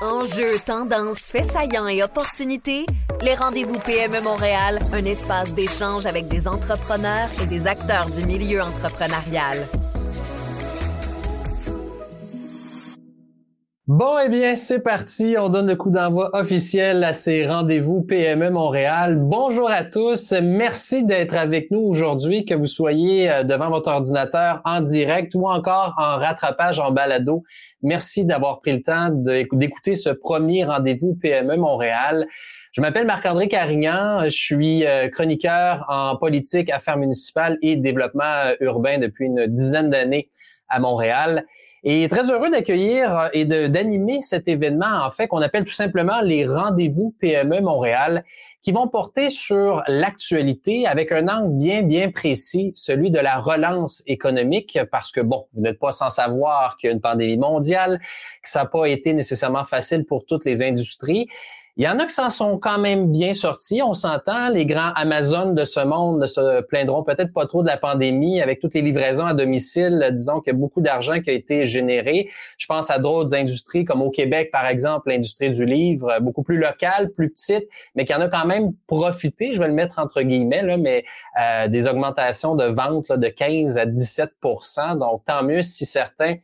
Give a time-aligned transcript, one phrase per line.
[0.00, 2.86] Enjeux, tendances, faits saillants et opportunités,
[3.20, 8.62] les rendez-vous PME Montréal, un espace d'échange avec des entrepreneurs et des acteurs du milieu
[8.62, 9.66] entrepreneurial.
[13.88, 15.36] Bon, eh bien, c'est parti.
[15.40, 19.16] On donne le coup d'envoi officiel à ces rendez-vous PME Montréal.
[19.18, 20.34] Bonjour à tous.
[20.42, 25.48] Merci d'être avec nous aujourd'hui, que vous soyez euh, devant votre ordinateur en direct ou
[25.48, 27.44] encore en rattrapage en balado.
[27.82, 32.26] Merci d'avoir pris le temps d'écouter ce premier rendez-vous PME Montréal.
[32.72, 34.20] Je m'appelle Marc-André Carignan.
[34.24, 39.88] Je suis euh, chroniqueur en politique, affaires municipales et développement euh, urbain depuis une dizaine
[39.88, 40.28] d'années
[40.68, 41.46] à Montréal.
[41.84, 46.20] Et très heureux d'accueillir euh, et d'animer cet événement, en fait, qu'on appelle tout simplement
[46.20, 48.24] les rendez-vous PME Montréal,
[48.62, 54.02] qui vont porter sur l'actualité avec un angle bien, bien précis, celui de la relance
[54.06, 58.00] économique, parce que, bon, vous n'êtes pas sans savoir qu'il y a une pandémie mondiale,
[58.42, 61.28] que ça n'a pas été nécessairement facile pour toutes les industries.
[61.78, 63.82] Il y en a qui s'en sont quand même bien sortis.
[63.82, 67.68] On s'entend, les grands Amazon de ce monde ne se plaindront peut-être pas trop de
[67.68, 70.10] la pandémie avec toutes les livraisons à domicile.
[70.12, 72.30] Disons qu'il y a beaucoup d'argent qui a été généré.
[72.56, 76.58] Je pense à d'autres industries comme au Québec, par exemple, l'industrie du livre, beaucoup plus
[76.58, 80.22] locale, plus petite, mais qui en a quand même profité, je vais le mettre entre
[80.22, 81.04] guillemets, là, mais
[81.40, 86.34] euh, des augmentations de ventes de 15 à 17% Donc, tant mieux si certains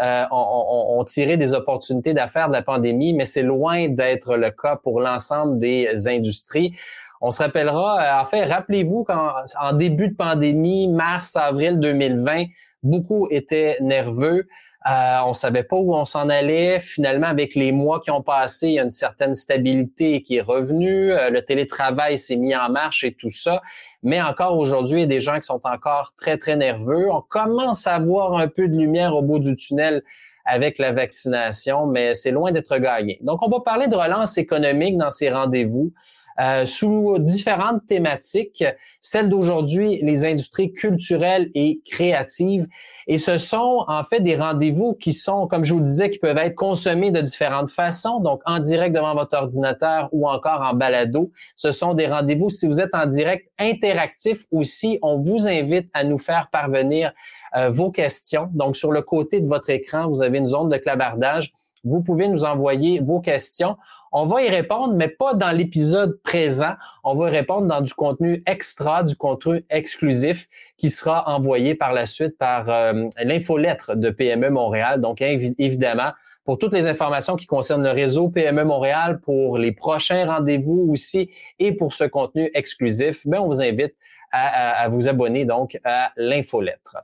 [0.00, 4.76] euh, ont, tiré des opportunités d'affaires de la pandémie, mais c'est loin d'être le cas
[4.76, 6.74] pour l'ensemble des industries.
[7.20, 12.44] On se rappellera, euh, en fait, rappelez-vous qu'en début de pandémie, mars, avril 2020,
[12.82, 14.46] beaucoup étaient nerveux.
[14.86, 16.78] Euh, on savait pas où on s'en allait.
[16.78, 20.42] Finalement, avec les mois qui ont passé, il y a une certaine stabilité qui est
[20.42, 21.12] revenue.
[21.12, 23.62] Euh, le télétravail s'est mis en marche et tout ça.
[24.02, 27.10] Mais encore aujourd'hui, il y a des gens qui sont encore très, très nerveux.
[27.10, 30.02] On commence à voir un peu de lumière au bout du tunnel
[30.44, 33.18] avec la vaccination, mais c'est loin d'être gagné.
[33.22, 35.94] Donc, on va parler de relance économique dans ces rendez-vous.
[36.40, 38.64] Euh, sous différentes thématiques.
[39.00, 42.66] Celle d'aujourd'hui, les industries culturelles et créatives.
[43.06, 46.38] Et ce sont en fait des rendez-vous qui sont, comme je vous disais, qui peuvent
[46.38, 51.30] être consommés de différentes façons, donc en direct devant votre ordinateur ou encore en balado.
[51.54, 54.98] Ce sont des rendez-vous, si vous êtes en direct, interactifs aussi.
[55.02, 57.12] On vous invite à nous faire parvenir
[57.56, 58.48] euh, vos questions.
[58.54, 61.52] Donc, sur le côté de votre écran, vous avez une zone de clavardage.
[61.84, 63.76] Vous pouvez nous envoyer vos questions.
[64.16, 66.74] On va y répondre, mais pas dans l'épisode présent.
[67.02, 71.92] On va y répondre dans du contenu extra, du contenu exclusif qui sera envoyé par
[71.92, 75.00] la suite par euh, l'infolettre de PME Montréal.
[75.00, 76.12] Donc, évidemment,
[76.44, 81.28] pour toutes les informations qui concernent le réseau PME Montréal, pour les prochains rendez-vous aussi
[81.58, 83.96] et pour ce contenu exclusif, ben, on vous invite
[84.30, 86.98] à, à vous abonner donc à l'infolettre.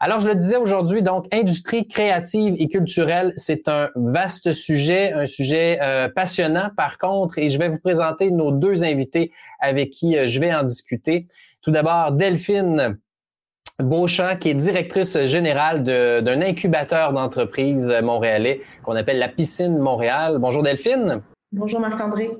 [0.00, 5.26] Alors, je le disais aujourd'hui, donc, industrie créative et culturelle, c'est un vaste sujet, un
[5.26, 10.16] sujet euh, passionnant par contre, et je vais vous présenter nos deux invités avec qui
[10.16, 11.26] euh, je vais en discuter.
[11.62, 12.98] Tout d'abord, Delphine
[13.78, 20.38] Beauchamp, qui est directrice générale d'un incubateur d'entreprise montréalais qu'on appelle la Piscine Montréal.
[20.38, 21.22] Bonjour Delphine.
[21.52, 22.30] Bonjour Marc-André.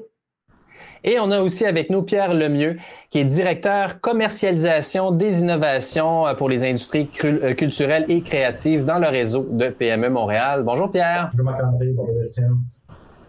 [1.06, 2.78] Et on a aussi avec nous Pierre Lemieux,
[3.10, 8.98] qui est directeur commercialisation des innovations euh, pour les industries euh, culturelles et créatives dans
[8.98, 10.62] le réseau de PME Montréal.
[10.64, 11.30] Bonjour Pierre.
[11.32, 12.14] Bonjour Marc-André, bonjour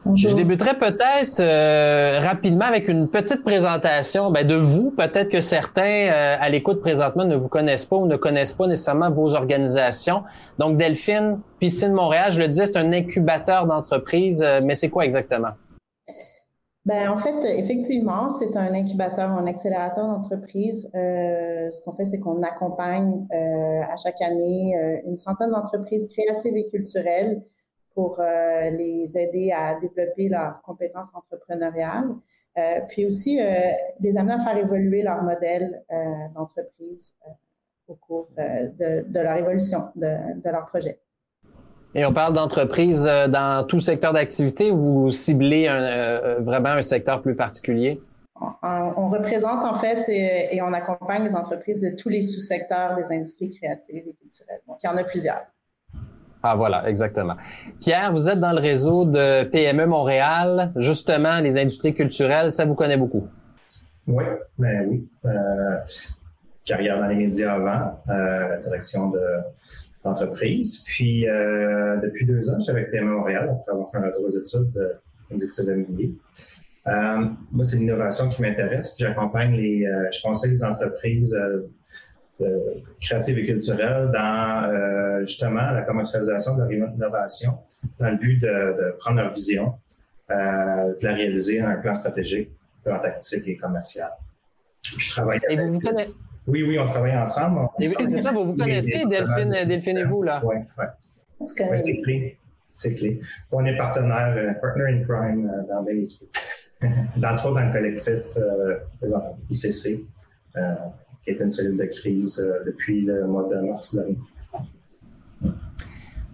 [0.05, 0.29] Bonjour.
[0.29, 4.91] Je débuterai peut-être euh, rapidement avec une petite présentation ben, de vous.
[4.91, 9.09] Peut-être que certains à l'écoute présentement ne vous connaissent pas ou ne connaissent pas nécessairement
[9.09, 10.23] vos organisations.
[10.59, 15.53] Donc Delphine, Piscine Montréal, je le disais, c'est un incubateur d'entreprise, mais c'est quoi exactement?
[16.85, 20.91] Ben, en fait, effectivement, c'est un incubateur, un accélérateur d'entreprise.
[20.93, 26.07] Euh, ce qu'on fait, c'est qu'on accompagne euh, à chaque année euh, une centaine d'entreprises
[26.13, 27.41] créatives et culturelles
[27.95, 32.09] pour euh, les aider à développer leurs compétences entrepreneuriales,
[32.59, 33.39] euh, puis aussi
[33.99, 35.83] les amener à faire évoluer leur modèle
[36.35, 37.15] d'entreprise
[37.87, 40.99] au cours de, de, leur évolution, de, de leur projet.
[41.95, 46.69] Et on parle d'entreprises euh, dans tout secteur d'activité ou vous ciblez un, euh, vraiment
[46.69, 48.01] un secteur plus particulier?
[48.61, 53.49] On, représente en fait et, on accompagne les entreprises de tous les sous-secteurs des industries
[53.49, 54.59] créatives et culturelles.
[54.67, 55.45] Donc, il y en a plusieurs.
[56.43, 57.35] Ah voilà, exactement.
[57.79, 60.73] Pierre, vous êtes dans le réseau de PME Montréal.
[60.75, 63.25] Justement, les industries culturelles, ça vous connaît beaucoup.
[64.05, 64.25] Oui,
[64.57, 65.07] ben oui.
[65.25, 65.77] Euh,
[66.65, 69.21] carrière dans les médias avant, euh, direction de
[70.05, 70.83] d'entreprise.
[70.85, 74.25] Puis, euh, depuis deux ans, je suis avec PME Montréal, après avoir fait un retour
[74.25, 74.71] aux études
[75.29, 76.13] d'exécutif immobilier.
[76.87, 78.95] Euh, moi, c'est l'innovation qui m'intéresse.
[78.97, 81.37] J'accompagne les, euh, je conseille les entreprises
[82.99, 87.59] créative et culturelle dans justement la commercialisation de l'innovation
[87.97, 89.75] dans le but de, prendre leur vision,
[90.29, 92.49] de la réaliser dans un plan stratégique,
[92.83, 94.09] plan tactique et commercial.
[94.97, 96.13] Je travaille et vous vous connaissez
[96.47, 97.67] oui, oui, on travaille ensemble.
[97.79, 100.41] C'est ça, vous vous connaissez, Delphine, Delphine et vous, là?
[100.43, 100.85] Oui, oui.
[101.39, 102.37] Ouais, c'est clé.
[102.71, 103.21] C'est clé.
[103.51, 106.29] On est partenaire, euh, partner in crime euh, dans les trucs.
[107.17, 108.77] D'entre autres, dans le collectif euh,
[109.49, 110.05] ICC,
[110.57, 110.75] euh,
[111.23, 114.17] qui est une cellule de crise depuis le mois de mars dernier.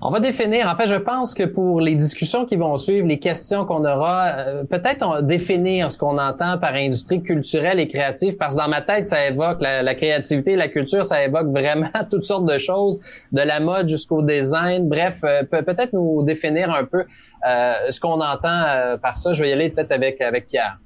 [0.04, 0.68] On va définir.
[0.68, 4.30] En fait, je pense que pour les discussions qui vont suivre, les questions qu'on aura,
[4.30, 8.82] euh, peut-être définir ce qu'on entend par industrie culturelle et créative, parce que dans ma
[8.82, 13.00] tête, ça évoque la, créativité, la culture, ça évoque vraiment toutes sortes de choses,
[13.32, 14.90] de la mode jusqu'au design.
[14.90, 17.04] Bref, euh, peut-être nous définir un peu
[17.48, 19.34] euh, ce qu'on entend par ça.
[19.34, 20.80] Je vais y aller peut-être avec avec Pierre.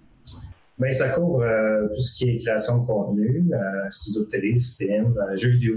[0.77, 1.41] Bien, ça couvre
[1.95, 3.49] tout ce qui est création de contenu,
[3.91, 5.75] studio de télé, film, jeux vidéo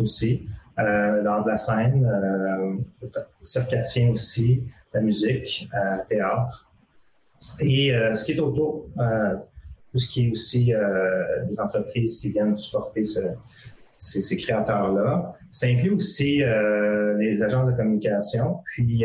[0.00, 3.08] aussi dans de la scène, euh,
[3.42, 4.62] circassien aussi,
[4.94, 6.70] la musique, euh, théâtre.
[7.60, 9.34] Et euh, ce qui est autour, euh,
[9.92, 10.72] tout ce qui est aussi
[11.48, 13.20] des entreprises qui viennent supporter ce,
[13.98, 15.36] ces, créateurs-là.
[15.52, 16.42] Ça inclut aussi
[17.18, 19.04] les agences de communication, puis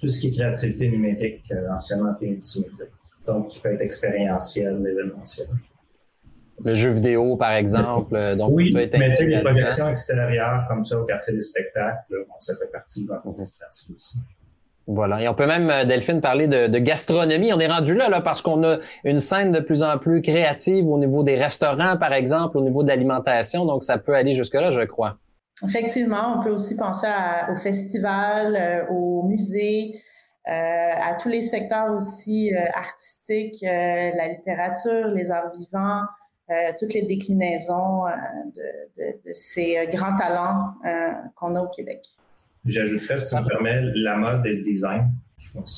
[0.00, 2.86] tout ce qui est créativité numérique, anciennement appelé multimédia.
[3.24, 5.46] Donc, qui peut être expérientiel, événementiel
[6.64, 8.14] le jeu vidéo, par exemple.
[8.14, 12.24] Euh, donc, oui, mais tu sais, les projections extérieures comme ça au quartier des spectacles,
[12.28, 14.18] bon, ça fait partie de l'entreprise créative aussi.
[14.86, 15.22] Voilà.
[15.22, 17.52] Et on peut même, euh, Delphine, parler de, de gastronomie.
[17.52, 20.88] On est rendu là, là, parce qu'on a une scène de plus en plus créative
[20.88, 23.64] au niveau des restaurants, par exemple, au niveau de l'alimentation.
[23.64, 25.18] Donc, ça peut aller jusque-là, je crois.
[25.64, 29.94] Effectivement, on peut aussi penser à, au festival, euh, au musée,
[30.48, 36.02] euh, à tous les secteurs aussi artistiques, la littérature, les arts vivants,
[36.50, 38.10] euh, toutes les déclinaisons euh,
[38.96, 40.74] de, ces euh, grands talents
[41.36, 42.04] qu'on a au Québec.
[42.64, 45.08] J'ajouterais, si tu me permets, la mode et le design.
[45.54, 45.68] Donc,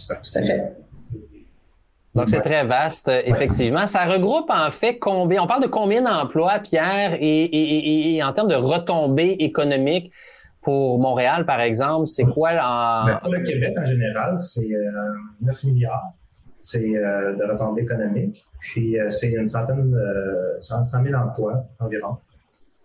[2.29, 3.87] c'est très vaste, effectivement.
[3.87, 8.55] Ça regroupe en fait combien, on parle de combien d'emplois, Pierre, et, en termes de
[8.55, 10.13] retombées économiques
[10.63, 13.07] pour Montréal, par exemple, c'est quoi en...
[13.07, 14.71] Ben, pour le Québec en général, c'est
[15.43, 16.15] 9 milliards
[16.65, 18.45] c'est euh, de retombées économiques.
[18.59, 22.17] Puis euh, c'est une centaine de 100 000 emplois environ.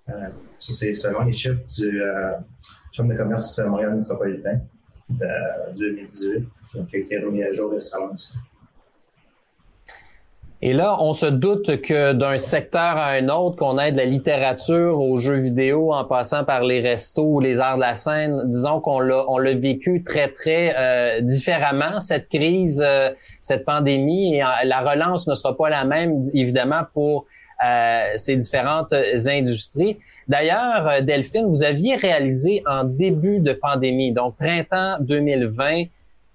[0.10, 0.28] Euh,
[0.60, 2.02] ça, c'est selon les chiffres du
[2.92, 4.60] Chambre de commerce Montréal métropolitain
[5.10, 6.48] de 2018,
[6.90, 8.34] qui a été remis à jour récemment aussi.
[10.62, 14.04] Et là, on se doute que d'un secteur à un autre, qu'on ait de la
[14.04, 18.42] littérature aux jeux vidéo en passant par les restos ou les arts de la scène,
[18.46, 24.36] disons qu'on l'a, on l'a vécu très, très euh, différemment, cette crise, euh, cette pandémie,
[24.36, 27.26] et la relance ne sera pas la même, évidemment, pour
[27.66, 28.94] euh, ces différentes
[29.28, 29.98] industries.
[30.28, 35.86] D'ailleurs, Delphine, vous aviez réalisé en début de pandémie, donc printemps 2020,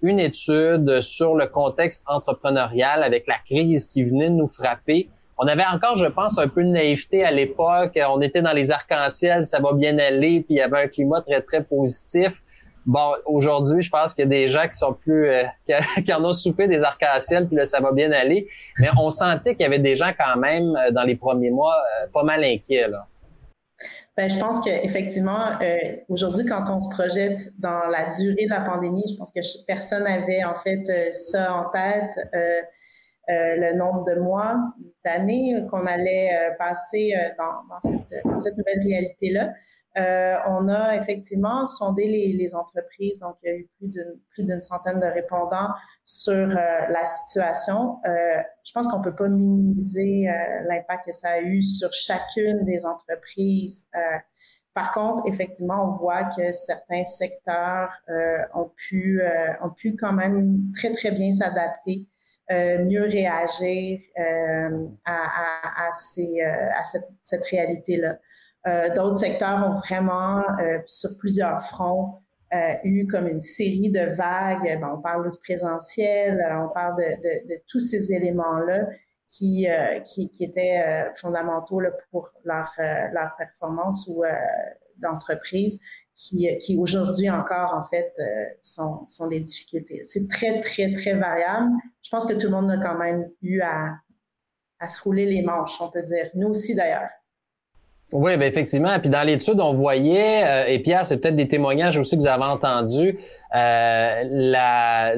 [0.01, 5.09] une étude sur le contexte entrepreneurial avec la crise qui venait de nous frapper.
[5.37, 7.99] On avait encore, je pense, un peu de naïveté à l'époque.
[8.09, 11.21] On était dans les arcs-en-ciel, ça va bien aller, puis il y avait un climat
[11.21, 12.41] très, très positif.
[12.85, 15.43] Bon, aujourd'hui, je pense qu'il y a des gens qui sont plus, euh,
[16.05, 18.47] qui, en ont soupé des arcs-en-ciel, puis là, ça va bien aller.
[18.79, 21.73] Mais on sentait qu'il y avait des gens quand même, euh, dans les premiers mois,
[21.73, 23.07] euh, pas mal inquiets, là.
[24.17, 25.77] Ben, je pense qu'effectivement, euh,
[26.07, 30.05] aujourd'hui, quand on se projette dans la durée de la pandémie, je pense que personne
[30.05, 32.61] n'avait en fait euh, ça en tête, euh,
[33.29, 34.55] euh, le nombre de mois,
[35.03, 39.53] d'années qu'on allait euh, passer dans, dans, cette, dans, cette, nouvelle réalité-là.
[39.97, 44.19] Euh, on a effectivement sondé les, les, entreprises, donc il y a eu plus d'une
[44.29, 45.69] plus d'une centaine de répondants
[46.03, 46.55] sur euh,
[46.89, 47.99] la situation.
[48.05, 50.33] Euh, je pense qu'on peut pas minimiser euh,
[50.67, 53.87] l'impact que ça a eu sur chacune des entreprises.
[54.73, 57.89] par contre, effectivement, on voit que certains secteurs
[58.53, 59.21] ont pu
[59.63, 62.05] ont pu quand même très très bien s'adapter.
[62.49, 64.67] mieux réagir à,
[65.05, 68.17] à, à, ces, à cette, cette réalité-là.
[68.67, 72.15] Euh, d'autres secteurs ont vraiment, euh, sur plusieurs fronts,
[72.53, 74.79] euh, eu comme une série de vagues.
[74.83, 78.87] on parle du présentiel, on parle de, tous ces éléments-là
[79.29, 79.67] qui,
[80.05, 84.23] qui, étaient fondamentaux pour leur, leur performance ou
[84.97, 85.79] d'entreprise,
[86.15, 88.13] qui, qui aujourd'hui encore, en fait,
[88.61, 90.03] sont, sont des difficultés.
[90.03, 91.71] C'est très, très, très variable.
[92.01, 93.95] Je pense que tout le monde a quand même eu à,
[94.79, 96.29] à se rouler les manches, on peut dire.
[96.35, 97.09] Nous aussi, d'ailleurs.
[98.13, 98.99] Oui, ben effectivement.
[98.99, 102.27] Puis dans l'étude, on voyait, euh, et Pierre, c'est peut-être des témoignages aussi que vous
[102.27, 103.17] avez entendus.
[103.55, 105.15] Euh, la,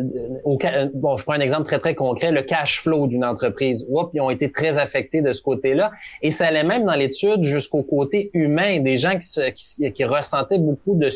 [0.93, 3.85] bon, je prends un exemple très très concret, le cash flow d'une entreprise.
[3.89, 5.91] Oups, ils ont été très affectés de ce côté-là,
[6.21, 10.95] et ça allait même dans l'étude jusqu'au côté humain, des gens qui, qui, ressentaient beaucoup
[10.95, 11.09] de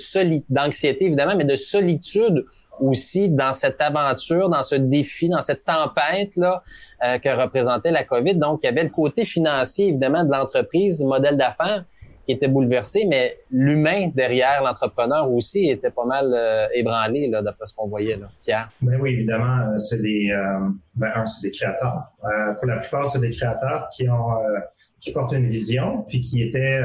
[0.49, 2.45] d'anxiété évidemment, mais de solitude
[2.81, 6.63] aussi dans cette aventure, dans ce défi, dans cette tempête là
[7.03, 8.35] euh, que représentait la COVID.
[8.35, 11.85] Donc, il y avait le côté financier évidemment de l'entreprise, modèle d'affaires
[12.25, 17.65] qui était bouleversé, mais l'humain derrière l'entrepreneur aussi était pas mal euh, ébranlé là, d'après
[17.65, 18.27] ce qu'on voyait là.
[18.43, 18.69] Pierre?
[18.81, 20.29] Ben oui, évidemment, euh, c'est des,
[20.95, 22.11] ben un, c'est des créateurs.
[22.57, 24.35] pour la plupart, c'est des créateurs qui ont
[24.99, 26.79] qui portent une vision, puis qui étaient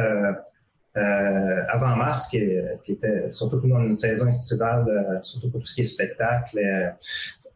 [0.97, 2.41] euh, avant mars, qui,
[2.85, 6.59] qui, était surtout dans une saison estivale, euh, surtout pour tout ce qui est spectacle,
[6.59, 6.91] euh,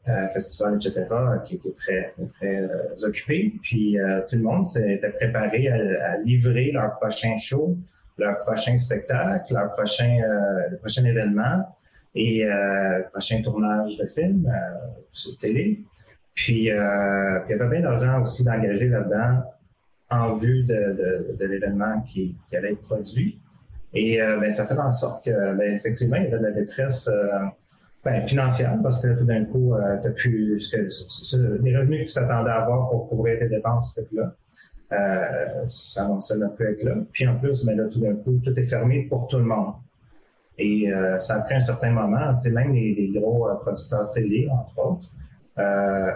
[0.08, 1.04] euh festival, etc.,
[1.44, 3.54] qui, qui, est très, très occupé.
[3.62, 3.96] Puis
[4.28, 7.76] tout le monde s'était préparé à, à, livrer leur prochain show,
[8.18, 10.18] leur prochain spectacle, leur prochain,
[10.70, 11.64] le prochain événement
[12.14, 14.78] et euh, prochain tournage de film euh,
[15.10, 15.84] sur télé.
[16.34, 19.42] Puis, euh, puis il y avait bien d'argent aussi d'engager là-dedans
[20.10, 23.38] en vue de, de, de l'événement qui, qui, allait être produit.
[23.92, 26.52] Et euh, ben, ça fait en sorte que, ben, effectivement, il y avait de la
[26.52, 27.38] détresse euh,
[28.04, 32.02] ben, financière parce que là, tout d'un coup, euh, tu plus ce que, les revenus
[32.02, 34.34] que tu t'attendais à avoir pour couvrir tes dépenses, plus là.
[34.92, 36.94] Euh, ça, n'a plus être là.
[37.12, 39.74] Puis en plus, ben, là, tout d'un coup, tout est fermé pour tout le monde.
[40.58, 44.12] Et euh, ça a pris un certain moment, tu sais, même les, les gros producteurs
[44.12, 45.10] télé, entre autres,
[45.58, 46.12] euh,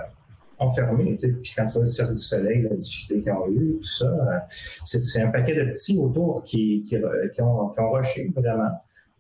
[0.65, 1.17] enfermés.
[1.17, 4.07] Puis quand tu vois le Cirque du Soleil, la difficulté qu'ils ont eu, tout ça,
[4.07, 4.39] euh,
[4.85, 6.97] c'est un paquet de petits autour qui, qui,
[7.33, 8.71] qui ont, qui ont rushé vraiment.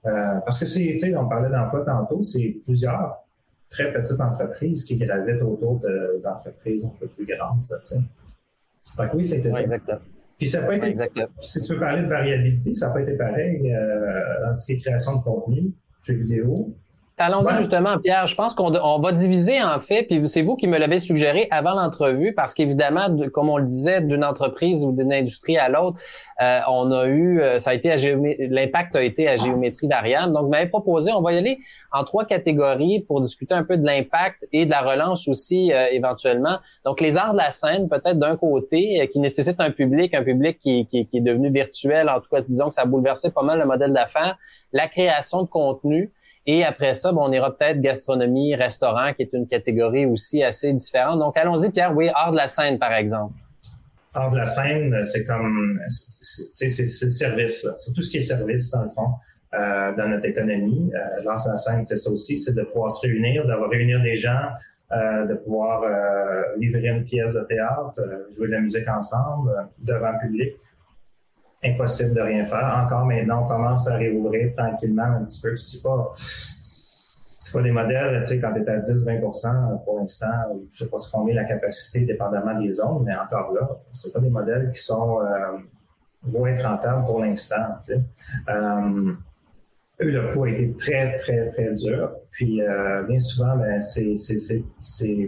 [0.06, 3.24] Euh, parce que c'est, tu sais, on parlait d'emploi tantôt, c'est plusieurs
[3.70, 5.80] très petites entreprises qui gravitent autour
[6.22, 7.66] d'entreprises un peu plus grandes.
[7.66, 9.50] que oui, c'était.
[9.50, 9.98] Ouais, exactement.
[10.38, 14.44] Puis ça peut être, si tu veux parler de variabilité, ça peut être pareil euh,
[14.44, 15.72] dans ce qui est création de contenu,
[16.02, 16.74] jeux vidéo,
[17.16, 18.26] Allons-y justement, Pierre.
[18.26, 21.74] Je pense qu'on va diviser en fait, puis c'est vous qui me l'avez suggéré avant
[21.74, 26.00] l'entrevue, parce qu'évidemment, comme on le disait, d'une entreprise ou d'une industrie à l'autre,
[26.42, 27.94] euh, on a eu, euh, ça a été
[28.50, 30.32] l'impact a été à géométrie variable.
[30.32, 31.58] Donc, vous m'avez proposé, on va y aller
[31.92, 35.86] en trois catégories pour discuter un peu de l'impact et de la relance aussi euh,
[35.92, 36.58] éventuellement.
[36.84, 40.58] Donc, les arts de la scène, peut-être d'un côté, qui nécessite un public, un public
[40.58, 42.08] qui, qui, qui est devenu virtuel.
[42.08, 44.36] En tout cas, disons que ça a bouleversé pas mal le modèle d'affaires.
[44.72, 46.12] La création de contenu.
[46.46, 50.72] Et après ça, bon, on ira peut-être gastronomie, restaurant, qui est une catégorie aussi assez
[50.72, 51.18] différente.
[51.18, 51.96] Donc, allons-y, Pierre.
[51.96, 53.34] Oui, art de la scène, par exemple.
[54.12, 58.70] Art de la scène, c'est comme, c'est le service, C'est tout ce qui est service,
[58.70, 59.14] dans le fond,
[59.54, 60.90] euh, dans notre économie.
[60.94, 64.02] Euh, l'art de la scène, c'est ça aussi, c'est de pouvoir se réunir, d'avoir réunir
[64.02, 64.50] des gens,
[64.92, 69.50] euh, de pouvoir euh, livrer une pièce de théâtre, euh, jouer de la musique ensemble
[69.50, 70.56] euh, devant le public
[71.64, 72.84] impossible de rien faire.
[72.84, 75.56] Encore maintenant, on commence à réouvrir tranquillement un petit peu.
[75.56, 76.12] C'est pas,
[77.52, 80.26] pas des modèles, tu sais, quand tu es à 10-20% pour l'instant,
[80.72, 84.12] je sais pas ce qu'on met la capacité dépendamment des zones, mais encore là, c'est
[84.12, 85.58] pas des modèles qui sont, euh,
[86.22, 88.00] vont être rentables pour l'instant, tu sais.
[88.48, 89.12] Euh,
[90.00, 92.10] eux, le coup a été très, très, très dur.
[92.30, 94.64] Puis, euh, bien souvent, ben, c'est,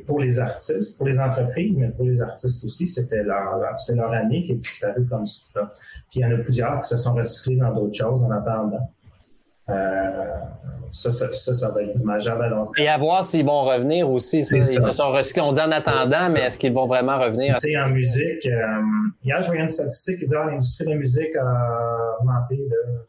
[0.07, 4.13] pour les artistes, pour les entreprises, mais pour les artistes aussi, c'était leur, c'est leur
[4.13, 5.73] année qui est disparue comme ça.
[6.11, 8.91] Puis, il y en a plusieurs qui se sont recyclés dans d'autres choses en attendant.
[9.69, 10.35] Euh,
[10.93, 12.87] ça, ça, ça, va être dommageable à long terme.
[12.87, 14.39] Et à voir s'ils vont revenir aussi.
[14.39, 17.59] Ils se sont recyclés, on dit en attendant, mais est-ce qu'ils vont vraiment revenir?
[17.59, 18.65] Tu sais, en musique, euh,
[19.25, 22.57] hier, je voyais une statistique qui dit que ah, l'industrie de la musique a augmenté
[22.57, 23.07] de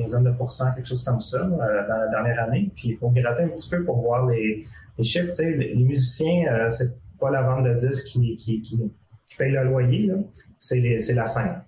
[0.00, 2.70] quinzaine de pourcents, quelque chose comme ça, euh, dans la dernière année.
[2.74, 4.64] Puis il faut gratter un petit peu pour voir les,
[4.98, 5.32] les chiffres.
[5.38, 8.90] les, les musiciens, euh, c'est pas la vente de disques qui,
[9.38, 10.12] paye le loyer,
[10.58, 11.62] c'est la scène.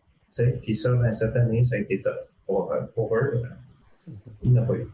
[0.62, 2.12] Puis ça, ben, cette année, ça a été tough
[2.46, 3.42] pour, euh, pour eux.
[4.42, 4.84] Il n'y a pas eu.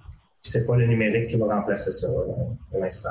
[0.42, 3.10] Puis c'est pas le numérique qui va remplacer ça pour l'instant.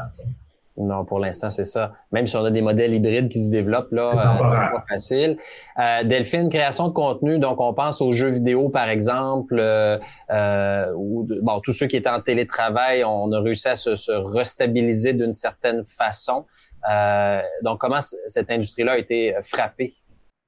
[0.78, 1.92] Non, pour l'instant, c'est ça.
[2.12, 5.38] Même si on a des modèles hybrides qui se développent, là, c'est euh, pas facile.
[5.80, 9.98] Euh, Delphine, création de contenu, donc on pense aux jeux vidéo, par exemple, euh,
[10.30, 14.12] euh ou bon, tous ceux qui étaient en télétravail, on a réussi à se, se
[14.12, 16.46] restabiliser d'une certaine façon.
[16.92, 19.96] Euh, donc, comment cette industrie-là a été frappée?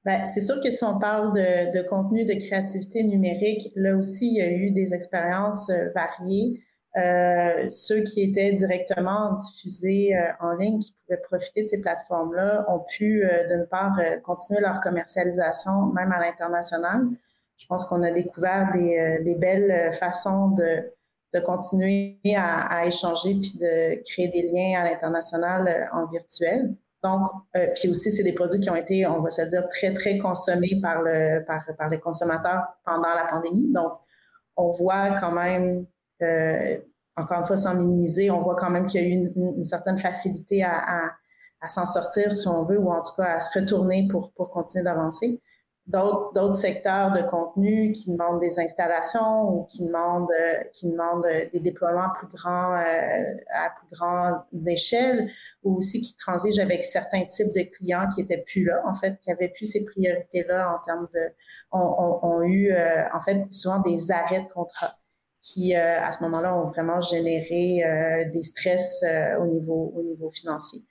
[0.04, 4.28] Ben, c'est sûr que si on parle de, de, contenu de créativité numérique, là aussi,
[4.28, 6.60] il y a eu des expériences variées.
[6.96, 12.64] Euh, ceux qui étaient directement diffusés euh, en ligne, qui pouvaient profiter de ces plateformes-là,
[12.68, 17.06] ont pu, euh, d'une part, continuer leur commercialisation, même à l'international.
[17.56, 20.92] Je pense qu'on a découvert des, des belles façons de,
[21.34, 26.74] de continuer à, à, échanger puis de créer des liens à l'international en virtuel.
[27.02, 29.94] Donc, euh, puis aussi, c'est des produits qui ont été, on va se dire, très,
[29.94, 33.72] très consommés par, le, par, par les consommateurs pendant la pandémie.
[33.72, 33.92] Donc,
[34.56, 35.82] on voit quand même, euh,
[37.20, 39.98] encore une fois, sans minimiser, on voit quand même qu'il y a eu une, certaine
[39.98, 41.12] facilité à,
[41.68, 45.40] s'en sortir, si on veut, ou en tout cas à se retourner pour, continuer d'avancer.
[45.86, 52.10] D'autres secteurs de contenu qui demandent des installations ou qui demandent euh, euh, des déploiements
[52.16, 55.32] plus grands euh, à plus grande échelle
[55.64, 59.18] ou aussi qui transigent avec certains types de clients qui étaient plus là en fait
[59.20, 61.32] qui avaient plus ces priorités là en termes de
[61.72, 62.72] ont, eu
[63.12, 64.99] en fait souvent des arrêts de contrat
[65.42, 70.02] qui, euh, à ce moment-là, ont vraiment généré euh, des stress euh, au niveau au
[70.02, 70.84] niveau financier.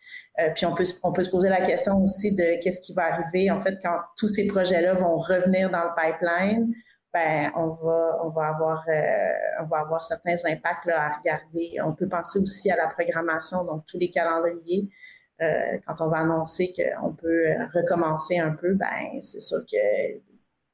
[0.55, 3.51] puis on peut on peut se poser la question aussi de qu'est-ce qui va arriver
[3.51, 6.73] en fait quand tous ces projets-là vont revenir dans le pipeline.
[7.13, 8.83] Ben on va on va avoir
[9.61, 11.77] on va avoir certains impacts là, à regarder.
[11.83, 14.89] On peut penser aussi à la programmation, donc tous les calendriers.
[15.39, 20.28] quand on va annoncer qu'on peut recommencer un peu, ben c'est sûr que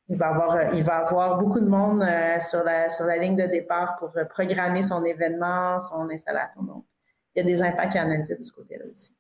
[0.07, 3.17] il va avoir, euh, il va avoir beaucoup de monde euh, sur, la, sur la
[3.17, 6.61] ligne de départ pour euh, programmer son événement, son installation.
[6.63, 6.85] Donc,
[7.35, 9.15] il y a des impacts à analyser de ce côté-là aussi.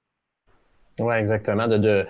[1.01, 1.67] Oui, exactement.
[1.67, 2.05] De, de,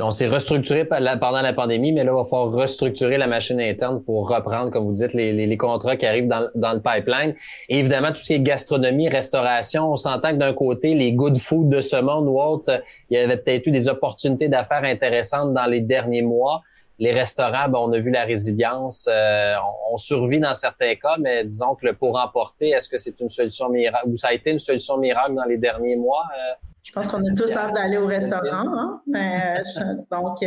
[0.00, 4.02] on s'est restructuré pendant la pandémie, mais là, il va falloir restructurer la machine interne
[4.02, 7.34] pour reprendre, comme vous dites, les, les, contrats qui arrivent dans, dans, le pipeline.
[7.68, 11.36] Et évidemment, tout ce qui est gastronomie, restauration, on s'entend que d'un côté, les good
[11.36, 15.52] food de ce monde ou autre, il y avait peut-être eu des opportunités d'affaires intéressantes
[15.52, 16.62] dans les derniers mois
[17.00, 19.08] les restaurants, ben, on a vu la résilience.
[19.10, 19.54] Euh,
[19.90, 23.30] on, survit dans certains cas, mais disons que le pour emporter, est-ce que c'est une
[23.30, 26.28] solution miracle ou ça a été une solution miracle dans les derniers mois?
[26.38, 26.54] Euh?
[26.82, 28.44] Je pense qu'on a tous hâte d'aller au restaurant.
[28.68, 29.02] Hein?
[29.06, 30.44] Mais, euh, donc,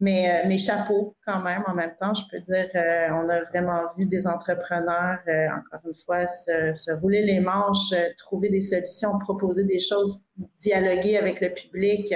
[0.00, 2.12] mais mes chapeaux quand même en même temps.
[2.12, 7.40] Je peux dire, on a vraiment vu des entrepreneurs, encore une fois, se, rouler les
[7.40, 10.24] manches, trouver des solutions, proposer des choses,
[10.58, 12.14] dialoguer avec le public.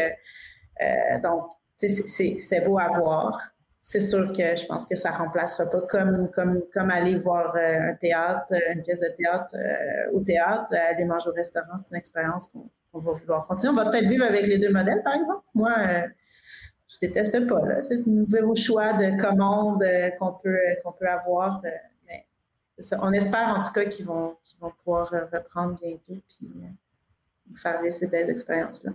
[1.23, 1.45] donc,
[1.77, 3.54] c'est beau à voir
[3.87, 7.91] c'est sûr que je pense que ça remplacera pas comme comme comme aller voir euh,
[7.91, 11.91] un théâtre, euh, une pièce de théâtre euh, au théâtre, aller manger au restaurant, c'est
[11.91, 13.73] une expérience qu'on va vouloir continuer.
[13.73, 15.45] On va peut-être vivre avec les deux modèles, par exemple.
[15.55, 15.75] Moi,
[16.89, 17.61] je déteste pas.
[17.83, 19.85] C'est un nouveau choix de commande
[20.19, 20.57] qu'on peut
[20.99, 21.61] peut avoir.
[22.07, 22.25] mais
[23.03, 26.51] on espère en tout cas qu'ils vont vont pouvoir reprendre bientôt puis
[27.57, 28.93] faire vivre ces belles expériences là.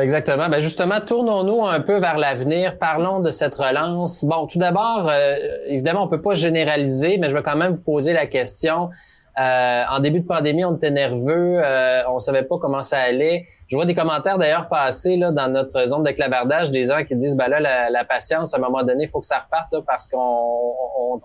[0.00, 0.48] Exactement.
[0.48, 2.78] Ben justement, tournons-nous un peu vers l'avenir.
[2.78, 4.24] Parlons de cette relance.
[4.24, 5.34] Bon, tout d'abord, euh,
[5.66, 8.90] évidemment, on peut pas généraliser, mais je vais quand même vous poser la question.
[9.38, 13.46] Euh, en début de pandémie, on était nerveux, euh, on savait pas comment ça allait.
[13.68, 17.14] Je vois des commentaires d'ailleurs passer là dans notre zone de clavardage, des gens qui
[17.14, 20.08] disent ben là la, patience, à un moment donné, faut que ça reparte là parce
[20.08, 20.18] qu'on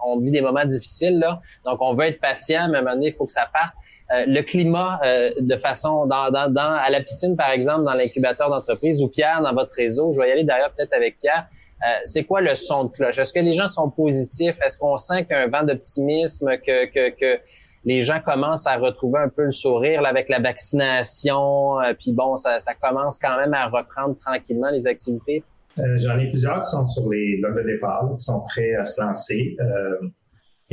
[0.06, 2.96] on, vit des moments difficiles là, donc on veut être patient, mais à un moment
[2.96, 3.74] donné, faut que ça parte.
[4.14, 7.94] Euh, le climat euh, de façon dans, dans, dans, à la piscine par exemple dans
[7.94, 10.12] l'incubateur d'entreprise ou Pierre dans votre réseau.
[10.12, 11.48] Je vais y aller d'ailleurs peut-être avec Pierre.
[11.84, 13.18] Euh, c'est quoi le son de cloche?
[13.18, 14.58] Est-ce que les gens sont positifs?
[14.64, 17.42] Est-ce qu'on sent qu'il vent d'optimisme que, que, que
[17.86, 22.36] les gens commencent à retrouver un peu le sourire là, avec la vaccination, puis bon,
[22.36, 25.44] ça, ça, commence quand même à reprendre tranquillement les activités?
[25.76, 29.02] J'en ai plusieurs qui sont sur les logs de départ, qui sont prêts à se
[29.02, 29.58] lancer.
[29.60, 29.98] Euh,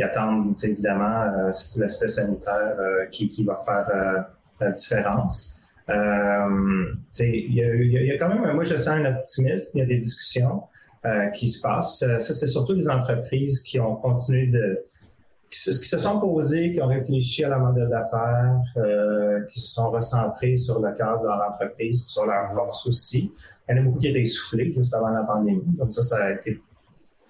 [0.00, 4.20] ils attendent évidemment euh, l'aspect sanitaire euh, qui, qui, va faire euh,
[4.60, 5.56] la différence.
[5.88, 9.82] Il y, a, il y, a, quand même, moi je sens un optimisme, il y
[9.82, 10.62] a des discussions
[11.34, 11.98] qui se passent.
[11.98, 14.84] Ça, c'est surtout les entreprises qui ont continué de,
[15.50, 18.60] qui se, sont posées, qui ont réfléchi à la modèle d'affaires,
[19.48, 23.32] qui se sont recentrées sur le cadre de leur entreprise, sur leur force aussi.
[23.68, 25.62] Il y en a beaucoup qui étaient essoufflés juste avant la pandémie.
[25.76, 26.60] Donc ça, ça a été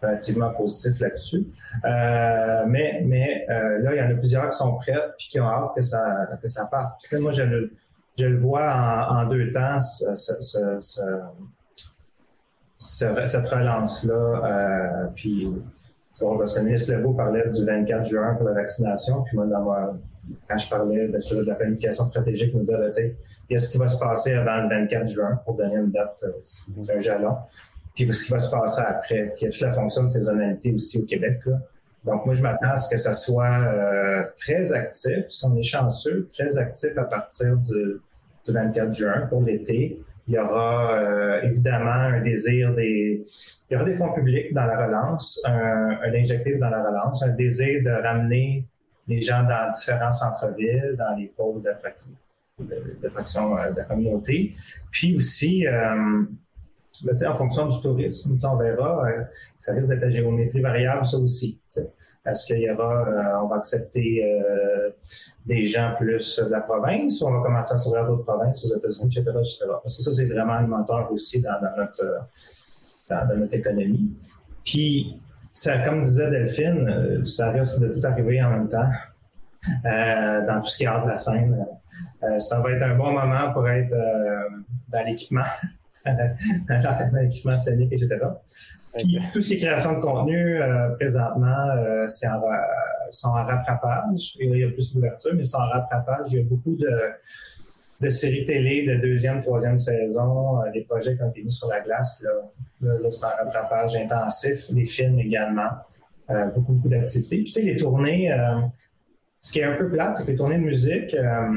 [0.02, 1.46] relativement positif là-dessus.
[1.84, 5.40] Euh, mais mais euh, là, il y en a plusieurs qui sont prêtes puis qui
[5.40, 7.00] ont hâte que ça, que ça parte.
[7.12, 7.72] moi, je le,
[8.18, 8.72] je le vois
[9.10, 11.00] en, en deux temps, ce, ce, ce,
[12.78, 14.14] cette relance-là.
[14.14, 15.48] Euh, puis,
[16.20, 19.46] parce que le ministre Legault parlait du 24 juin pour la vaccination, puis moi,
[20.48, 23.16] quand je parlais de, de la planification stratégique, je me disais,
[23.48, 27.00] qu'est-ce qui va se passer avant le 24 juin pour donner une date, euh, un
[27.00, 27.36] jalon?
[27.94, 30.08] Puis ce qui va se passer après, puis il y a toute la fonction de
[30.08, 31.40] saisonnalité aussi au Québec.
[31.46, 31.58] Là.
[32.04, 35.62] Donc, moi, je m'attends à ce que ça soit euh, très actif, si on est
[35.62, 38.00] chanceux, très actif à partir du,
[38.48, 40.00] 24 juin pour l'été.
[40.28, 43.24] Il y aura euh, évidemment un désir des...
[43.68, 47.22] Il y aura des fonds publics dans la relance, un, un injectif dans la relance,
[47.22, 48.66] un désir de ramener
[49.08, 54.54] les gens dans différents centres-villes, dans les pôles d'attraction euh, de la communauté.
[54.90, 59.24] Puis aussi, en fonction du tourisme, on verra, euh,
[59.58, 61.60] ça risque d'être la géométrie variable, ça aussi.
[62.26, 64.90] Est-ce qu'il y aura, euh, on va accepter euh,
[65.46, 68.76] des gens plus de la province ou on va commencer à s'ouvrir d'autres provinces aux
[68.76, 72.26] États-Unis, etc., Parce que ça, c'est vraiment un moteur aussi dans, notre,
[73.08, 74.10] dans, notre économie.
[74.64, 75.18] Puis,
[75.52, 78.90] ça, comme disait Delphine, ça risque de tout arriver en même temps
[79.82, 81.66] dans tout ce qui est hors de la scène.
[82.38, 83.94] ça va être un bon moment pour être
[84.88, 85.44] dans l'équipement,
[86.04, 88.18] dans l'équipement scénique, etc
[89.32, 92.40] tout ce qui est création de contenu, euh, présentement, euh, c'est en,
[93.10, 94.36] sont en rattrapage.
[94.40, 96.32] Il y a plus d'ouverture, mais ils sont en rattrapage.
[96.32, 96.90] Il y a beaucoup de,
[98.00, 101.68] de séries télé de deuxième, troisième saison, euh, des projets qui ont été mis sur
[101.68, 102.22] la glace.
[102.22, 105.70] Là, là, c'est un rattrapage intensif, des films également.
[106.54, 107.36] beaucoup, beaucoup d'activités.
[107.36, 108.34] Puis, tu sais, les tournées,
[109.40, 111.52] ce qui est un peu plate, c'est que les tournées de musique, là,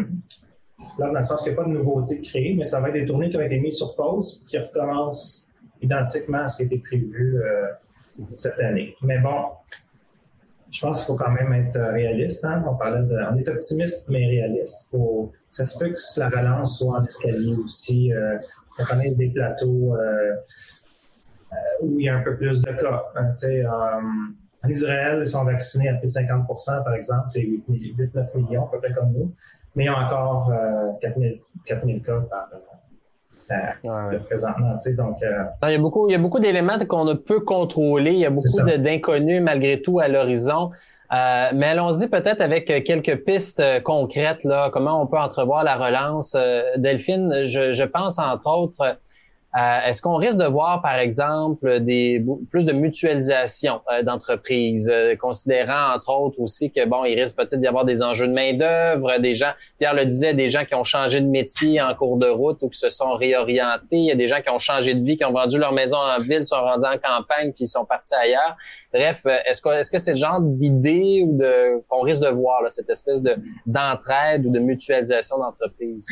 [0.97, 3.05] dans le sens qu'il n'y a pas de nouveautés créées, mais ça va être des
[3.05, 5.47] tournées qui ont été mises sur pause, qui recommencent
[5.83, 7.67] identiquement à ce qui était prévu euh,
[8.35, 8.95] cette année.
[9.01, 9.49] Mais bon,
[10.71, 12.43] je pense qu'il faut quand même être réaliste.
[12.45, 12.63] Hein.
[12.67, 14.95] On parlait on est optimiste mais réaliste.
[15.49, 18.11] Ça se peut que la relance soit en escalier aussi.
[18.13, 18.37] Euh,
[18.79, 20.35] on connaît des plateaux euh,
[21.81, 23.05] où il y a un peu plus de cas.
[23.15, 23.35] Hein,
[24.65, 28.71] en Israël, ils sont vaccinés à plus de 50% par exemple, c'est 8-9 millions, à
[28.71, 29.33] peu près comme nous,
[29.75, 30.53] mais il y a encore
[31.01, 32.49] 4000 cas par,
[34.25, 34.77] présentement.
[34.97, 38.11] Donc, euh, il y a beaucoup, il y a beaucoup d'éléments qu'on ne peut contrôler.
[38.11, 40.71] Il y a beaucoup d'inconnus malgré tout à l'horizon.
[41.13, 46.35] Euh, mais allons-y peut-être avec quelques pistes concrètes, là, comment on peut entrevoir la relance?
[46.35, 48.93] Euh, Delphine, je, je pense entre autres euh,
[49.55, 55.93] est-ce qu'on risque de voir, par exemple, des plus de mutualisation euh, d'entreprises, euh, considérant
[55.95, 59.19] entre autres aussi que bon, il risque peut-être d'y avoir des enjeux de main d'œuvre,
[59.19, 62.25] des gens, Pierre le disait, des gens qui ont changé de métier en cours de
[62.25, 65.05] route ou qui se sont réorientés, il y a des gens qui ont changé de
[65.05, 68.15] vie, qui ont vendu leur maison en ville, sont rendus en campagne, puis sont partis
[68.15, 68.57] ailleurs.
[68.91, 71.39] Bref, est-ce que est-ce c'est le genre d'idée ou
[71.87, 73.35] qu'on risque de voir cette espèce de
[73.67, 76.07] d'entraide ou de mutualisation d'entreprises?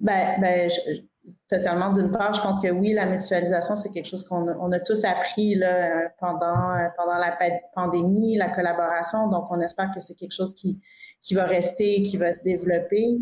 [0.00, 1.00] Ben, ben je
[1.46, 1.92] Totalement.
[1.92, 5.04] D'une part, je pense que oui, la mutualisation, c'est quelque chose qu'on on a tous
[5.04, 7.36] appris là, pendant, pendant la
[7.74, 9.28] pandémie, la collaboration.
[9.28, 10.80] Donc, on espère que c'est quelque chose qui,
[11.20, 13.18] qui va rester, qui va se développer.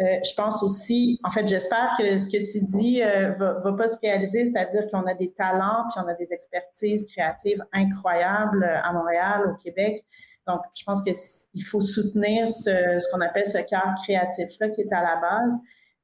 [0.00, 3.72] Euh, je pense aussi, en fait, j'espère que ce que tu dis euh, va, va
[3.74, 8.64] pas se réaliser, c'est-à-dire qu'on a des talents, puis on a des expertises créatives incroyables
[8.82, 10.04] à Montréal, au Québec.
[10.48, 14.92] Donc, je pense qu'il faut soutenir ce, ce qu'on appelle ce cœur créatif-là qui est
[14.92, 15.54] à la base.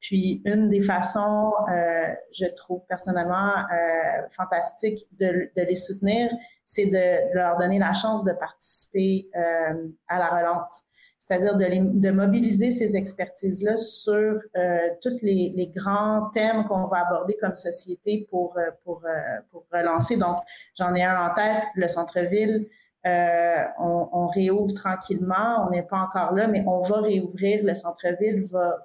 [0.06, 6.30] Puis une des façons, euh, je trouve personnellement euh, fantastique de, de, les soutenir,
[6.64, 10.84] c'est de, leur donner la chance de participer euh, à la relance.
[11.18, 17.04] C'est-à-dire de, de, mobiliser ces expertises-là sur euh, tous les, les, grands thèmes qu'on va
[17.08, 20.16] aborder comme société pour, euh, pour, euh, pour relancer.
[20.16, 20.36] Donc,
[20.78, 22.68] j'en ai un en tête, le centre-ville,
[23.06, 25.64] euh, on, réouvre tranquillement.
[25.66, 27.64] On n'est pas encore là, mais on va réouvrir.
[27.64, 28.80] Le centre-ville va,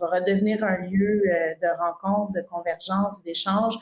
[0.00, 3.74] redevenir un lieu euh, de rencontre, de convergence, d'échange.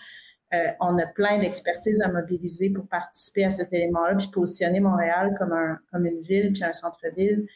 [0.53, 5.37] Euh, on a plein d'expertises à mobiliser pour participer à cet élément-là, puis positionner Montréal
[5.38, 7.47] comme, un, comme une ville, puis un centre-ville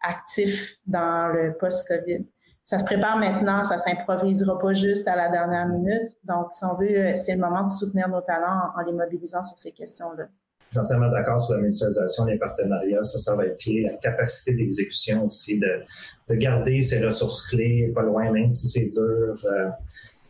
[0.00, 2.26] actif dans le post-COVID.
[2.62, 6.16] Ça se prépare maintenant, ça s'improvisera pas juste à la dernière minute.
[6.24, 9.58] Donc, si on veut, c'est le moment de soutenir nos talents en les mobilisant sur
[9.58, 10.28] ces questions-là.
[10.68, 13.02] Je suis entièrement d'accord sur la mutualisation des partenariats.
[13.02, 13.82] Ça, ça va être clé.
[13.82, 15.82] La capacité d'exécution aussi, de,
[16.28, 19.68] de, garder ces ressources clés pas loin, même si c'est dur, euh,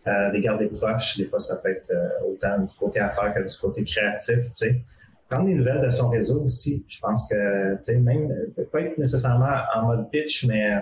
[0.06, 1.16] euh, de garder proches.
[1.16, 4.52] Des fois, ça peut être euh, autant du côté affaires que du côté créatif, tu
[4.52, 4.80] sais.
[5.28, 6.84] Prendre des nouvelles de son réseau aussi.
[6.86, 10.76] Je pense que, tu sais, même, peut pas être nécessairement en mode pitch, mais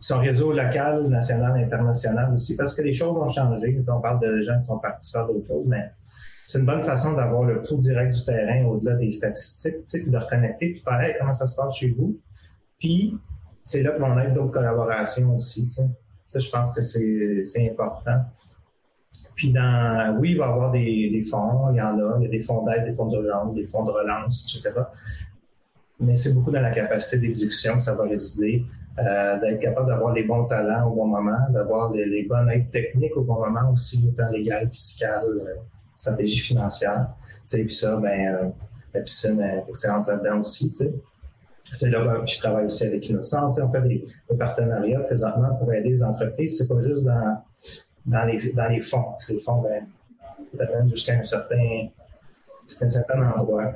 [0.00, 3.80] son réseau local, national, international aussi, parce que les choses ont changé.
[3.88, 5.90] On parle de gens qui sont partis faire d'autres choses, mais
[6.46, 10.16] c'est une bonne façon d'avoir le pouls direct du terrain au-delà des statistiques, puis de
[10.16, 12.20] reconnecter, puis de faire comment ça se passe chez vous?
[12.78, 13.18] Puis,
[13.64, 15.68] c'est là que vont être d'autres collaborations aussi.
[15.68, 18.20] Ça, je pense que c'est important.
[19.34, 22.22] Puis, dans, oui, il va y avoir des, des fonds, il y en a, il
[22.22, 24.72] y a des fonds d'aide, des fonds d'urgence, des fonds de relance, etc.
[25.98, 28.64] Mais c'est beaucoup dans la capacité d'exécution que ça va résider.
[28.98, 32.70] Euh, d'être capable d'avoir les bons talents au bon moment, d'avoir les, les, bonnes aides
[32.70, 35.56] techniques au bon moment aussi, autant légal, fiscal, euh,
[35.96, 37.08] stratégie financière.
[37.50, 38.48] Puis ça, ben, euh,
[38.94, 40.72] la piscine est excellente là-dedans aussi.
[41.72, 43.50] C'est là que je travaille aussi avec Innocent.
[43.58, 44.04] On fait des,
[44.38, 46.58] partenariats présentement pour aider les entreprises.
[46.58, 47.42] C'est pas juste dans,
[48.06, 49.14] dans, les, dans les fonds.
[49.28, 49.64] Les fonds
[50.54, 51.88] ben, jusqu'à un certain
[52.66, 53.72] jusqu'à un certain endroit.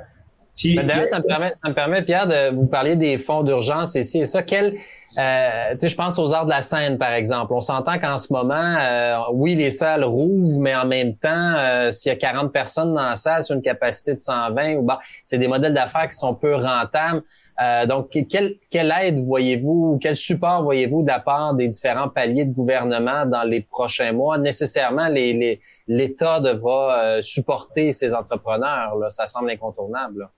[0.75, 4.19] D'ailleurs, ça me permet, ça me permet, Pierre, de vous parler des fonds d'urgence ici
[4.19, 4.43] et ça.
[4.43, 4.77] Quel,
[5.17, 7.53] euh, je pense aux arts de la scène, par exemple.
[7.53, 11.91] On s'entend qu'en ce moment, euh, oui, les salles rouvrent, mais en même temps, euh,
[11.91, 14.99] s'il y a 40 personnes dans la salle sur une capacité de 120, ou bah,
[15.25, 17.23] c'est des modèles d'affaires qui sont peu rentables.
[17.61, 22.45] Euh, donc, quelle, quelle aide voyez-vous, quel support voyez-vous de la part des différents paliers
[22.45, 24.37] de gouvernement dans les prochains mois?
[24.37, 28.95] Nécessairement, l'État devra supporter ces entrepreneurs.
[28.95, 29.09] Là.
[29.09, 30.29] Ça semble incontournable.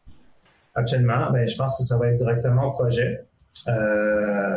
[0.76, 1.32] Absolument.
[1.32, 3.26] Ben, je pense que ça va être directement au projet.
[3.68, 4.56] Euh,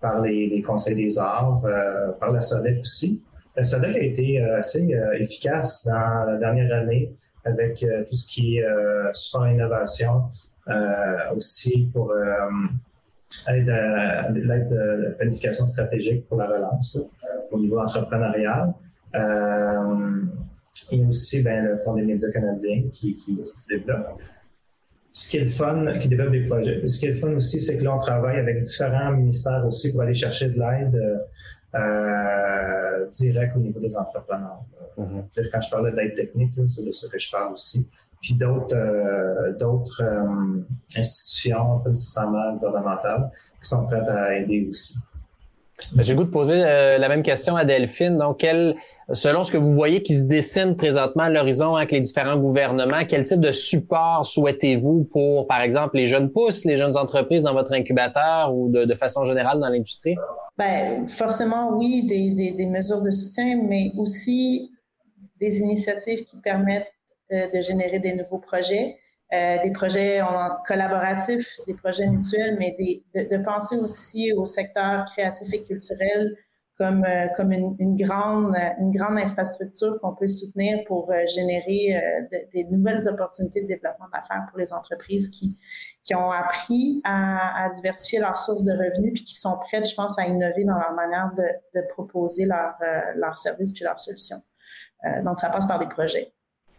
[0.00, 3.22] par les, conseils des arts, euh, par la SADEC aussi.
[3.56, 7.10] La SADEC a été euh, assez efficace dans la dernière année
[7.46, 8.66] avec tout ce qui est
[9.12, 10.24] support à l'innovation,
[11.36, 12.14] aussi pour
[13.48, 16.98] l'aide de planification stratégique pour la relance
[17.50, 18.72] au niveau entrepreneurial.
[20.90, 24.18] et aussi ben, le Fonds des médias canadiens qui, qui, qui se développe
[25.14, 26.84] ce qui est le fun, qui développe des projets.
[26.86, 29.92] Ce qui est le fun aussi, c'est que là, on travaille avec différents ministères aussi
[29.92, 31.24] pour aller chercher de l'aide
[31.74, 34.64] euh, directe au niveau des entrepreneurs.
[34.98, 35.50] Mm-hmm.
[35.52, 37.86] Quand je parlais d'aide technique, c'est de ça que je parle aussi.
[38.20, 40.62] Puis d'autres euh, d'autres euh,
[40.96, 43.30] institutions, pas nécessairement gouvernementales,
[43.62, 44.96] qui sont prêtes à aider aussi.
[45.92, 48.18] Ben, j'ai le goût de poser euh, la même question à Delphine.
[48.18, 48.44] Donc,
[49.12, 53.04] selon ce que vous voyez qui se dessine présentement à l'horizon avec les différents gouvernements,
[53.08, 57.52] quel type de support souhaitez-vous pour, par exemple, les jeunes pousses, les jeunes entreprises dans
[57.52, 60.16] votre incubateur ou de, façon générale dans l'industrie?
[60.56, 64.70] Ben, forcément, oui, des, des, mesures de soutien, mais aussi
[65.40, 66.92] des initiatives qui permettent
[67.32, 68.96] euh, de générer des nouveaux projets.
[69.32, 70.20] Euh, des projets
[70.66, 72.76] collaboratifs, des projets mutuels, mais
[73.14, 76.36] de, penser aussi au secteur créatif et culturel
[76.76, 77.26] comme, euh,
[77.78, 78.54] une, grande,
[79.18, 82.00] infrastructure qu'on peut soutenir pour euh, générer
[82.52, 85.58] des nouvelles opportunités de développement d'affaires pour les entreprises qui,
[86.02, 90.18] qui ont appris à, diversifier leurs sources de revenus puis qui sont prêtes, je pense,
[90.18, 94.42] à innover dans leur manière de, de proposer leurs services puis leurs solutions.
[95.24, 96.33] donc, ça passe par des projets.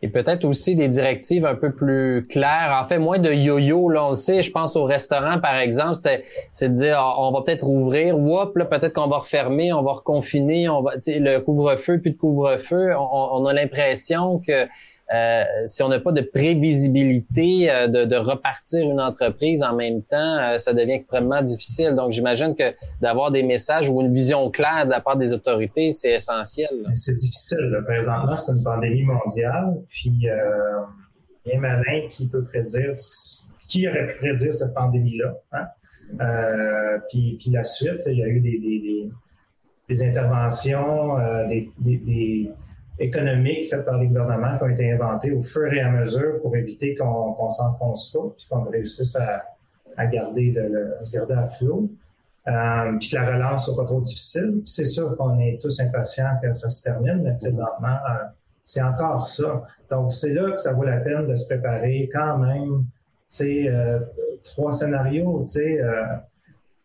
[0.06, 2.80] Et peut-être aussi des directives un peu plus claires.
[2.80, 4.44] En fait, moins de yo-yo, là, on le sait.
[4.44, 5.98] Je pense au restaurant, par exemple,
[6.52, 8.16] c'est de dire, ah, on va peut-être rouvrir.
[8.20, 12.18] Whoop, là, peut-être qu'on va refermer, on va reconfiner, on va, le couvre-feu, puis de
[12.18, 12.94] couvre-feu.
[12.96, 14.68] on, a l'impression que
[15.14, 20.40] euh, si on n'a pas de prévisibilité euh, de, repartir une entreprise en même temps,
[20.40, 21.94] euh, ça devient extrêmement difficile.
[21.96, 25.92] Donc, j'imagine que d'avoir des messages ou une vision claire de la part des autorités,
[25.92, 26.72] c'est essentiel.
[26.94, 27.80] C'est difficile.
[27.86, 30.28] Présentement, c'est une pandémie mondiale, puis
[31.46, 32.96] bien malin qui peut prédire,
[33.68, 35.36] qui aurait pu prédire cette pandémie-là.
[35.52, 35.68] Hein?
[37.10, 38.40] puis, puis la suite, il y a eu
[39.88, 41.16] des, interventions,
[41.48, 42.52] des
[43.00, 46.56] économiques faites par les gouvernements qui ont été inventées au fur et à mesure pour
[46.56, 49.44] éviter qu'on s'enfonce pas, puis qu'on réussisse à,
[49.98, 51.90] à garder le, se garder à flot,
[52.48, 54.62] euh, puis que la relance soit pas trop difficile.
[54.66, 58.24] C'est sûr qu'on est tous impatients que ça se termine, mais présentement, euh,
[58.64, 59.64] c'est encore ça.
[59.90, 62.86] Donc, c'est là que ça vaut la peine de se préparer quand même,
[63.30, 64.00] tu euh,
[64.44, 66.06] trois scénarios, tu euh,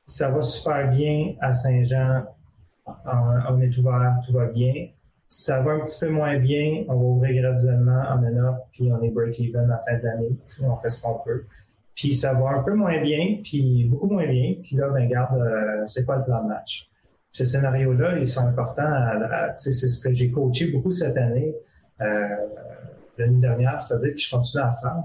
[0.06, 2.24] ça va super bien à Saint-Jean,
[3.04, 4.88] on est ouvert, tout va bien
[5.32, 9.00] ça va un petit peu moins bien, on va ouvrir graduellement en off, puis on
[9.00, 10.36] est break-even à la fin de l'année.
[10.64, 11.44] On fait ce qu'on peut.
[11.94, 14.56] Puis ça va un peu moins bien, puis beaucoup moins bien.
[14.60, 16.90] Puis là, ben garde, euh, c'est quoi le plan de match?
[17.30, 18.90] Ces scénarios-là, ils sont importants.
[19.56, 21.54] c'est ce que j'ai coaché beaucoup cette année,
[22.00, 22.36] euh,
[23.16, 25.02] l'année dernière, c'est-à-dire que je continue à faire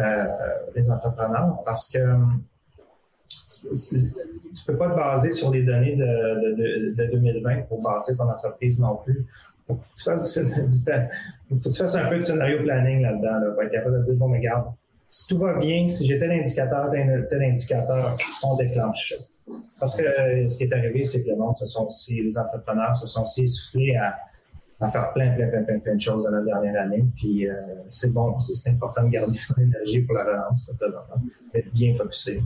[0.00, 0.26] euh,
[0.74, 2.00] les entrepreneurs parce que
[3.46, 4.08] tu ne
[4.66, 8.96] peux pas te baser sur les données de, de, 2020 pour bâtir ton entreprise non
[8.96, 9.24] plus
[9.68, 10.40] faut que tu fasses
[11.48, 14.04] faut que tu fasses un peu de scénario planning là-dedans, là, pour être capable de
[14.04, 14.72] dire, bon, mais regarde,
[15.10, 19.52] si tout va bien, si j'ai tel indicateur, tel, indicateur, on déclenche ça.
[19.78, 22.36] Parce que euh, ce qui est arrivé, c'est que le monde, ce sont aussi, les
[22.36, 24.18] entrepreneurs se sont aussi essoufflés à,
[24.80, 27.04] à faire plein, plein, plein, plein, plein de choses dans la dernière année.
[27.16, 27.54] Puis euh,
[27.90, 30.70] c'est bon, c'est important de garder son énergie pour la relance,
[31.54, 32.42] d'être bien focusé.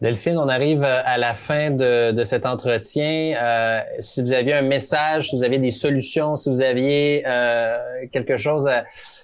[0.00, 3.34] Delphine, on arrive euh, à la fin de, cet entretien.
[3.36, 7.76] Euh, si vous aviez un message, si vous aviez des solutions, si vous aviez euh,
[8.10, 8.68] quelque chose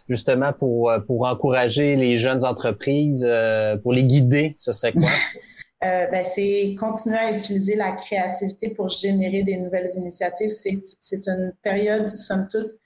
[0.09, 3.27] justement pour, pour encourager les jeunes entreprises,
[3.83, 5.09] pour les guider, ce serait quoi?
[5.81, 10.51] ben, c'est continuer à utiliser la créativité pour générer des nouvelles initiatives.
[10.51, 12.86] C'est une période, somme toute, euh,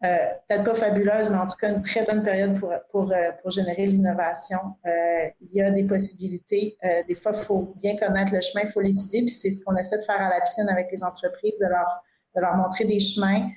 [0.00, 3.50] peut-être pas fabuleuse, mais en tout cas une très bonne période pour, pour, euh, pour
[3.50, 4.58] générer l'innovation.
[4.86, 6.76] Euh, il y a des possibilités.
[7.06, 9.76] des fois, il faut bien connaître le chemin, il faut l'étudier, puis c'est ce qu'on
[9.76, 12.02] essaie de faire à la piscine avec les entreprises, de leur,
[12.34, 13.48] de leur montrer des chemins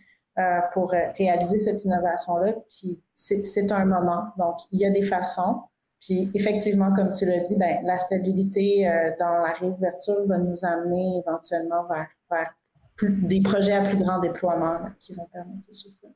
[0.73, 2.53] pour réaliser cette innovation-là.
[2.69, 4.25] Puis c'est un moment.
[4.37, 5.61] Donc, il y a des façons.
[6.03, 10.65] Puis effectivement, comme tu l'as dit, ben, la stabilité euh, dans la réouverture va nous
[10.65, 12.53] amener éventuellement vers, vers
[13.01, 16.09] des projets à plus grand déploiement qui vont permettre de souffler.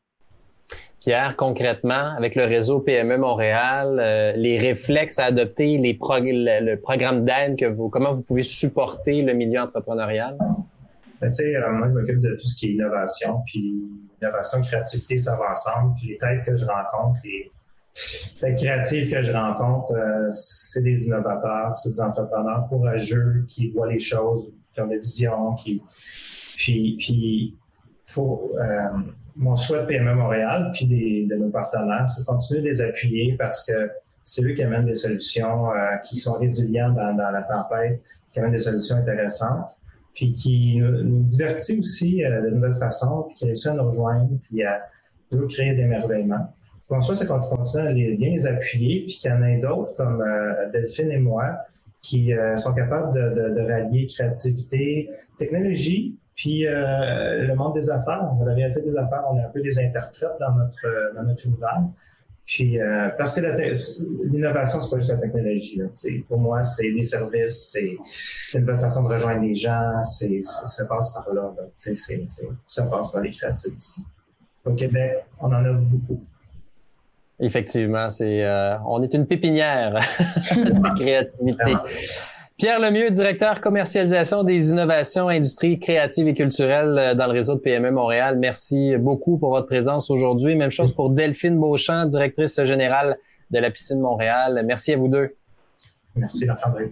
[1.38, 7.58] Concrètement, avec le réseau PME Montréal, euh, les réflexes à adopter, les le, programme d'aide
[7.58, 10.38] que vous, comment vous pouvez supporter le milieu entrepreneurial?
[11.22, 11.32] Ben,
[11.72, 13.74] moi, je m'occupe de tout ce qui est innovation, puis
[14.22, 15.96] innovation, créativité, ça va ensemble.
[15.96, 17.52] Puis les têtes que je rencontre, les
[18.40, 23.92] têtes créatives que je rencontre, euh, c'est des innovateurs, c'est des entrepreneurs courageux qui voient
[23.92, 25.82] les choses, qui ont des visions, qui
[26.58, 27.56] puis, puis
[28.08, 28.88] faut, euh,
[29.38, 32.82] mon souhait de PME Montréal, puis des, de nos partenaires, c'est de continuer de les
[32.82, 33.92] appuyer parce que
[34.24, 38.40] c'est eux qui amènent des solutions euh, qui sont résilientes dans, dans, la tempête, qui
[38.40, 39.78] amènent des solutions intéressantes,
[40.14, 43.90] puis qui nous, nous divertit aussi euh, de nouvelles façons, puis qui réussissent à nous
[43.90, 44.82] rejoindre, puis à
[45.32, 46.54] nous créer des émerveillements.
[46.90, 49.60] Mon souhait, c'est qu'on continue à les, bien les appuyer, puis qu'il y en ait
[49.60, 51.58] d'autres comme euh, Delphine et moi
[52.02, 58.32] qui sont capables de, de, de rallier créativité, technologie, puis euh, le monde des affaires,
[58.46, 61.44] la réalité des affaires, on est un peu des interprètes dans notre euh, dans notre
[61.48, 61.82] univers.
[62.46, 63.42] Puis euh, parce que
[64.32, 65.80] l'innovation, c'est pas juste la technologie.
[65.80, 65.86] Là.
[66.28, 67.98] Pour moi, c'est des services, c'est
[68.54, 71.54] une nouvelle façon de rejoindre les gens, c'est ça passe par là.
[71.58, 71.64] là.
[71.76, 71.98] C'est,
[72.68, 74.04] ça passe par les créatifs ici.
[74.64, 76.24] Au Québec, on en a beaucoup.
[77.40, 79.94] Effectivement, c'est euh, on est une pépinière
[80.56, 81.74] de créativité.
[82.58, 87.60] Pierre Lemieux, directeur commercialisation des innovations, industries créatives et culturelles euh, dans le réseau de
[87.60, 88.40] PME Montréal.
[88.40, 90.56] Merci beaucoup pour votre présence aujourd'hui.
[90.56, 93.20] Même chose pour Delphine Beauchamp, directrice générale
[93.52, 94.64] de la piscine Montréal.
[94.66, 95.36] Merci à vous deux.
[96.16, 96.92] Merci, André.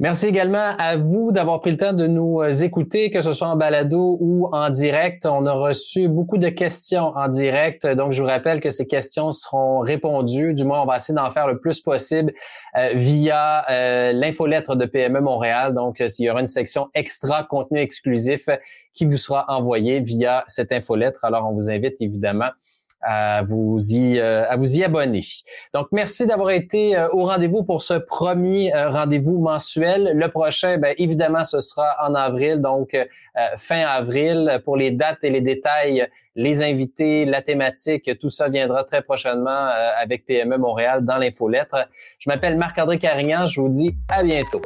[0.00, 3.48] Merci également à vous d'avoir pris le temps de nous euh, écouter, que ce soit
[3.48, 5.26] en balado ou en direct.
[5.26, 9.30] On a reçu beaucoup de questions en direct, donc je vous rappelle que ces questions
[9.30, 10.54] seront répondues.
[10.54, 12.32] Du moins, on va essayer d'en faire le plus possible
[12.78, 15.74] euh, via euh, l'infolettre de PME Montréal.
[15.74, 18.48] Donc, il y aura une section extra contenu exclusif
[18.94, 21.26] qui vous sera envoyée via cette infolettre.
[21.26, 22.48] Alors, on vous invite évidemment
[23.02, 25.24] à vous y euh, à vous y abonner.
[25.74, 30.12] Donc merci d'avoir été euh, au rendez-vous pour ce premier euh, rendez-vous mensuel.
[30.14, 32.96] Le prochain, ben, évidemment, ce sera en avril, donc
[33.56, 34.60] fin avril.
[34.64, 39.70] Pour les dates et les détails, les invités, la thématique, tout ça viendra très prochainement
[40.00, 41.88] avec PME Montréal dans l'infolettre.
[42.18, 43.46] Je m'appelle Marc-André Carignan.
[43.46, 44.60] Je vous dis à bientôt.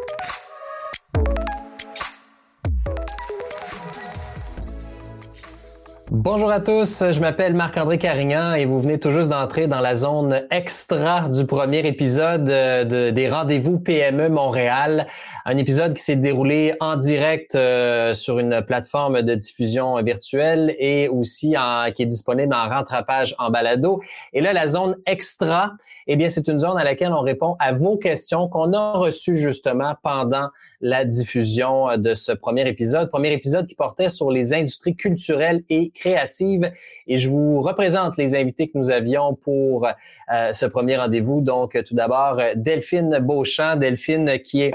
[6.17, 9.97] Bonjour à tous, je m'appelle Marc-André Carignan et vous venez tout juste d'entrer dans la
[9.97, 15.09] zone extra du premier épisode euh, des rendez-vous PME Montréal.
[15.45, 21.09] Un épisode qui s'est déroulé en direct euh, sur une plateforme de diffusion virtuelle et
[21.09, 21.57] aussi
[21.97, 24.01] qui est disponible en rentrapage en balado.
[24.33, 25.73] Et là, la zone extra,
[26.07, 29.37] eh bien, c'est une zone à laquelle on répond à vos questions qu'on a reçues
[29.37, 30.49] justement pendant
[30.81, 33.11] la diffusion de ce premier épisode.
[33.11, 36.71] Premier épisode qui portait sur les industries culturelles et créatives.
[37.07, 41.41] Et je vous représente les invités que nous avions pour euh, ce premier rendez-vous.
[41.41, 43.77] Donc, tout d'abord, Delphine Beauchamp.
[43.77, 44.75] Delphine qui est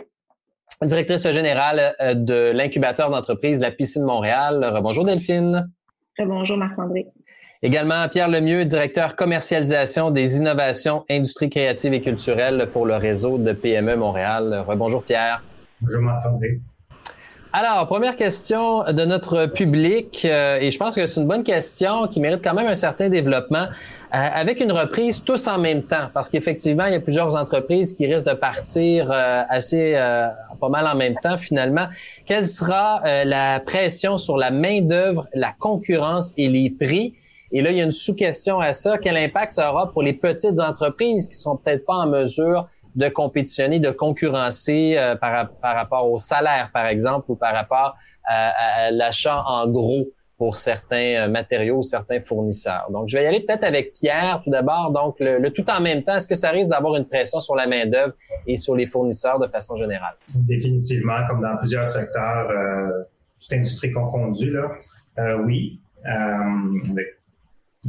[0.81, 4.79] directrice générale euh, de l'incubateur d'entreprise La Piscine Montréal.
[4.81, 5.69] Bonjour Delphine.
[6.17, 7.07] Bonjour Marc-André.
[7.61, 13.51] Également Pierre Lemieux, directeur commercialisation des innovations, industries créatives et culturelles pour le réseau de
[13.51, 14.63] PME Montréal.
[14.77, 15.43] Bonjour Pierre.
[15.81, 16.61] Bonjour Marc-André.
[17.51, 22.07] Alors, première question de notre public, euh, et je pense que c'est une bonne question
[22.07, 23.67] qui mérite quand même un certain développement, euh,
[24.11, 28.05] avec une reprise tous en même temps, parce qu'effectivement, il y a plusieurs entreprises qui
[28.05, 29.99] risquent de partir euh, assez
[30.61, 31.87] pas mal en même temps finalement.
[32.25, 37.15] Quelle sera la pression sur la main-d'œuvre, la concurrence et les prix?
[37.51, 38.97] Et là, il y a une sous-question à ça.
[38.97, 43.09] Quel impact ça aura pour les petites entreprises qui sont peut-être pas en mesure de
[43.09, 48.91] compétitionner, de concurrencer euh, par, par, rapport au salaire, par exemple, ou par rapport à,
[48.91, 50.07] l'achat en gros
[50.37, 52.87] pour certains euh, matériaux, certains fournisseurs?
[52.91, 54.91] Donc, je vais y aller peut-être avec Pierre tout d'abord.
[54.91, 57.67] Donc, le, tout en même temps, est-ce que ça risque d'avoir une pression sur la
[57.67, 58.13] main-d'œuvre
[58.47, 60.15] et sur les fournisseurs de façon générale?
[60.35, 63.03] Définitivement, comme dans plusieurs secteurs, euh,
[63.39, 64.71] toute industrie confondue, là,
[65.19, 66.79] euh, oui, euh,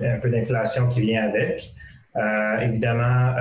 [0.01, 1.73] un peu d'inflation qui vient avec.
[2.17, 3.35] Euh, évidemment,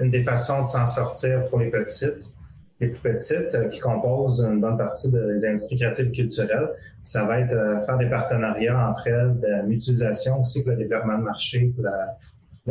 [0.00, 2.32] une des façons de s'en sortir pour les petites,
[2.80, 6.70] les plus petites, euh, qui composent une bonne partie des industries créatives et culturelles,
[7.02, 11.16] ça va être euh, faire des partenariats entre elles, de mutualisation aussi pour le développement
[11.18, 12.16] de marché, pour la,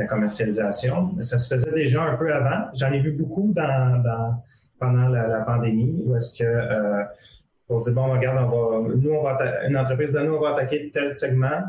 [0.07, 1.13] commercialisation.
[1.21, 2.69] Ça se faisait déjà un peu avant.
[2.75, 4.43] J'en ai vu beaucoup dans, dans
[4.77, 7.03] pendant la, pandémie, où est-ce que euh,
[7.69, 10.49] on dit bon, regarde, on va, nous on va une entreprise de nous on va
[10.49, 11.63] attaquer tel segment,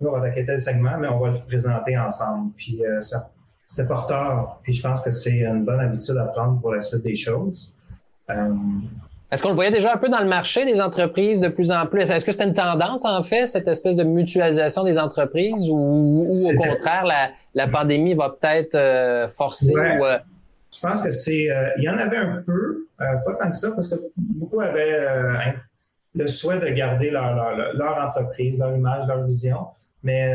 [0.00, 2.52] on va attaquer tel segment, mais on va le présenter ensemble.
[2.56, 3.30] Puis ça
[3.68, 4.58] c'était porteur.
[4.62, 7.72] Puis je pense que c'est une bonne habitude à prendre pour la suite des choses.
[8.30, 8.48] Euh,
[9.30, 11.86] est-ce qu'on le voyait déjà un peu dans le marché des entreprises de plus en
[11.86, 12.10] plus?
[12.10, 16.56] Est-ce que c'était une tendance, en fait, cette espèce de mutualisation des entreprises ou, au
[16.56, 17.04] contraire,
[17.54, 19.74] la, pandémie va peut-être euh, forcer?
[19.76, 20.16] Euh?
[20.74, 21.48] Je pense que c'est...
[21.76, 25.54] il y en avait un peu, pas tant que ça, parce que beaucoup avaient
[26.14, 27.34] le souhait de garder leur,
[27.74, 29.66] leur, entreprise, leur image, leur vision.
[30.02, 30.32] Mais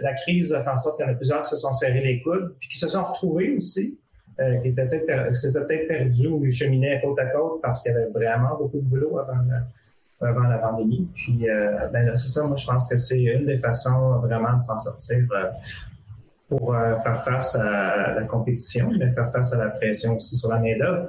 [0.00, 2.00] la crise a fait en sorte qu'il y en a plusieurs qui se sont serrés
[2.00, 3.98] les coudes, puis qui se sont retrouvés aussi
[4.40, 8.10] euh, qui était peut-être peut-être perdu ou cheminait côte à côte parce qu'il y avait
[8.10, 11.08] vraiment beaucoup de boulot avant la, avant la pandémie.
[11.14, 14.62] Puis euh, ben c'est ça, moi je pense que c'est une des façons vraiment de
[14.62, 15.50] s'en sortir euh,
[16.48, 20.48] pour euh, faire face à la compétition, mais faire face à la pression aussi sur
[20.48, 21.06] la main-d'œuvre.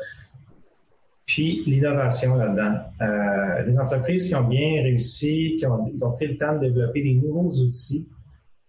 [1.25, 2.77] Puis l'innovation là-dedans.
[3.01, 6.59] Euh, les entreprises qui ont bien réussi, qui ont, qui ont, pris le temps de
[6.59, 8.07] développer des nouveaux outils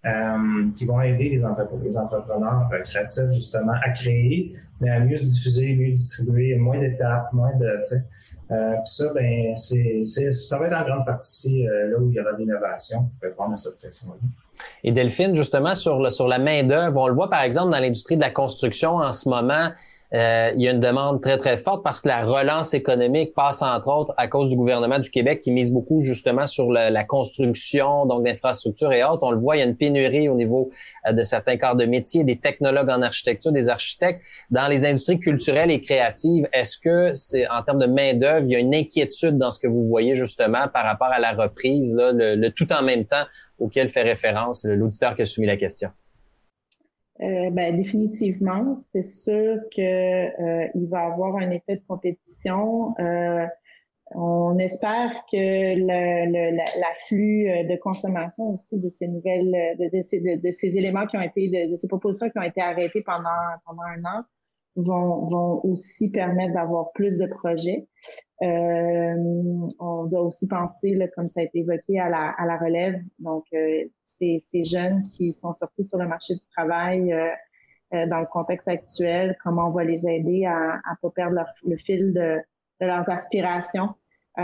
[0.06, 5.16] euh, qui vont aider les, les entrepreneurs euh, créatifs justement à créer, mais à mieux
[5.16, 7.66] se diffuser, mieux distribuer, moins d'étapes, moins de.
[8.52, 12.14] Euh, puis ça, ben, c'est, ça va être en grande partie euh, là où il
[12.14, 14.16] y aura de l'innovation pour répondre à cette pression-là.
[14.84, 18.16] Et Delphine, justement, sur, le, sur la main-d'œuvre, on le voit par exemple dans l'industrie
[18.16, 19.70] de la construction en ce moment.
[20.14, 23.62] Euh, il y a une demande très, très forte parce que la relance économique passe,
[23.62, 28.06] entre autres, à cause du gouvernement du Québec qui mise beaucoup justement sur la, construction,
[28.06, 29.22] donc d'infrastructures et autres.
[29.22, 30.70] On le voit, il y a une pénurie au niveau
[31.06, 34.22] euh, de certains corps de métier, des technologues en architecture, des architectes.
[34.50, 38.56] Dans les industries culturelles et créatives, est-ce que c'est en termes de main-d'œuvre, il y
[38.56, 42.12] a une inquiétude dans ce que vous voyez justement par rapport à la reprise, là,
[42.12, 43.24] le tout en même temps
[43.58, 45.90] auquel fait référence l'auditeur qui a soumis la question?
[47.22, 52.94] Euh, ben, définitivement, c'est sûr que euh, il va avoir un effet de compétition.
[52.98, 53.46] Euh,
[54.14, 60.76] on espère que l'afflux euh, de consommation aussi de ces nouvelles, de, ces, de, ces,
[60.76, 63.30] éléments qui ont été, de, ces propositions qui ont été arrêtées pendant
[63.64, 64.22] pendant un an,
[64.76, 67.88] vont, vont aussi permettre d'avoir plus de projets.
[68.42, 69.14] Euh,
[69.78, 73.00] on doit aussi penser, là, comme ça a été évoqué, à la, à la relève.
[73.18, 77.28] Donc, euh, ces, ces jeunes qui sont sortis sur le marché du travail euh,
[77.94, 81.46] euh dans le contexte actuel, comment on va les aider à ne pas perdre leur,
[81.64, 82.38] le fil de,
[82.80, 83.94] de leurs aspirations,
[84.38, 84.42] euh,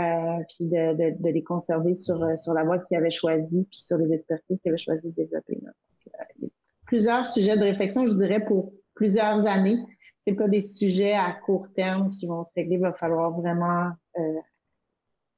[0.49, 3.97] puis de, de, de, les conserver sur, sur la voie qu'ils avaient choisie, puis sur
[3.97, 5.59] les expertises qu'ils avaient choisi de développer.
[5.61, 6.51] Donc,
[6.87, 9.77] plusieurs sujets de réflexion, je dirais, pour plusieurs années
[10.25, 12.75] c'est pas des sujets à court terme qui vont se régler.
[12.75, 14.39] Il va falloir vraiment euh,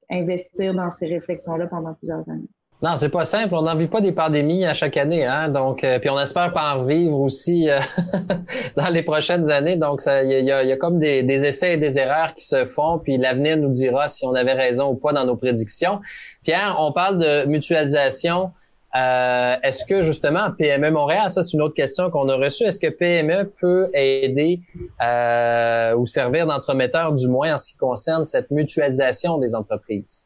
[0.10, 2.50] investir dans ces réflexions-là pendant plusieurs années.
[2.84, 3.56] Non, c'est pas simple.
[3.56, 5.48] On n'en vit pas des pandémies à chaque année, hein.
[5.48, 7.80] Donc, euh, puis on espère pas en revivre aussi euh,
[8.78, 9.78] dans les prochaines années.
[9.78, 12.66] Donc, il y a, y a, comme des, des, essais et des erreurs qui se
[12.66, 13.00] font.
[13.00, 16.02] Puis l'avenir nous dira si on avait raison ou pas dans nos prédictions.
[16.44, 18.52] Pierre, on parle de mutualisation
[18.96, 22.80] euh, est-ce que justement PME Montréal, ça c'est une autre question qu'on a reçue, est-ce
[22.80, 24.62] que PME peut aider
[25.04, 30.26] euh, ou servir d'entremetteur du moins en ce qui concerne cette mutualisation des entreprises?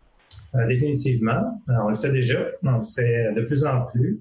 [0.55, 4.20] Euh, définitivement, on le fait déjà, on le fait de plus en plus.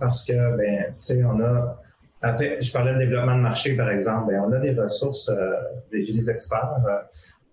[0.00, 1.78] Parce que ben tu sais on a
[2.22, 5.30] après, je parlais de développement de marché par exemple, ben, on a des ressources,
[5.92, 6.80] des, des experts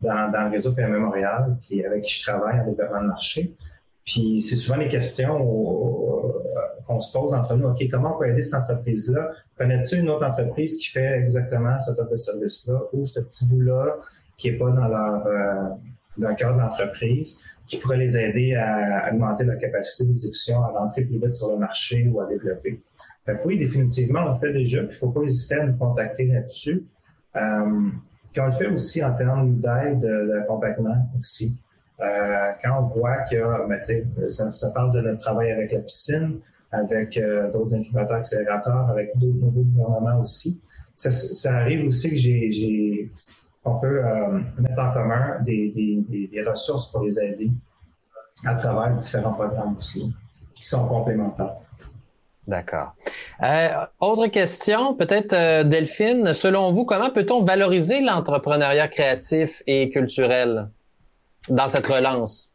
[0.02, 3.54] dans, dans, le réseau PME Montréal qui avec qui je travaille en développement de marché.
[4.06, 5.38] Puis c'est souvent les questions
[6.88, 7.68] qu'on se pose entre nous.
[7.68, 9.32] OK, comment on peut aider cette entreprise-là?
[9.58, 13.97] Connais-tu une autre entreprise qui fait exactement cette offre de service-là ou ce petit bout-là
[14.38, 15.70] qui n'est pas dans leur, euh,
[16.18, 20.70] dans le cœur de l'entreprise, qui pourrait les aider à augmenter leur capacité d'exécution, à
[20.70, 22.82] rentrer plus vite sur le marché ou à développer?
[23.26, 24.82] Fait oui, définitivement, on le fait déjà.
[24.82, 26.84] Il ne faut pas hésiter à nous contacter là-dessus.
[27.36, 27.89] Euh,
[28.32, 31.56] puis on le fait aussi en termes d'aide d'accompagnement aussi.
[32.02, 33.80] Euh, quand on voit que ben,
[34.30, 36.39] ça, parle de notre travail avec la piscine,
[36.72, 40.62] avec euh, d'autres incubateurs accélérateurs, avec d'autres nouveaux gouvernements aussi.
[40.95, 43.12] Ça, arrive aussi que j'ai,
[43.66, 45.72] on peut euh, mettre en commun des,
[46.32, 47.52] des, ressources pour les aider
[48.45, 50.14] à travers différents programmes aussi,
[50.56, 51.58] qui sont complémentaires.
[52.47, 52.95] D'accord.
[53.99, 60.70] Autre question, peut-être Delphine, selon vous, comment peut-on valoriser l'entrepreneuriat créatif et culturel?
[61.50, 62.54] Dans cette relance?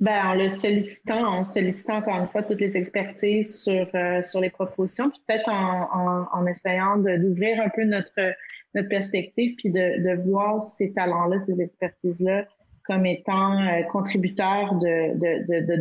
[0.00, 4.40] Ben, en le sollicitant, en sollicitant encore une fois toutes les expertises sur, euh, sur
[4.40, 8.34] les propositions, puis peut-être en, en, essayant d'ouvrir un peu notre,
[8.76, 12.44] notre perspective, puis de, de voir ces talents-là, ces expertises-là,
[12.84, 15.14] comme étant euh, contributeurs de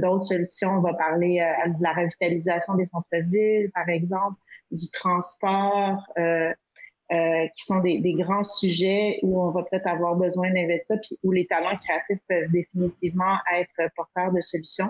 [0.01, 0.71] d'autres de, de, solutions.
[0.71, 4.39] On va parler euh, de la revitalisation des centres-villes, par exemple,
[4.71, 6.03] du transport,
[7.11, 10.97] euh, euh, qui sont des, des, grands sujets où on va peut-être avoir besoin d'investir,
[11.01, 14.89] puis où les talents créatifs peuvent définitivement être porteurs de solutions.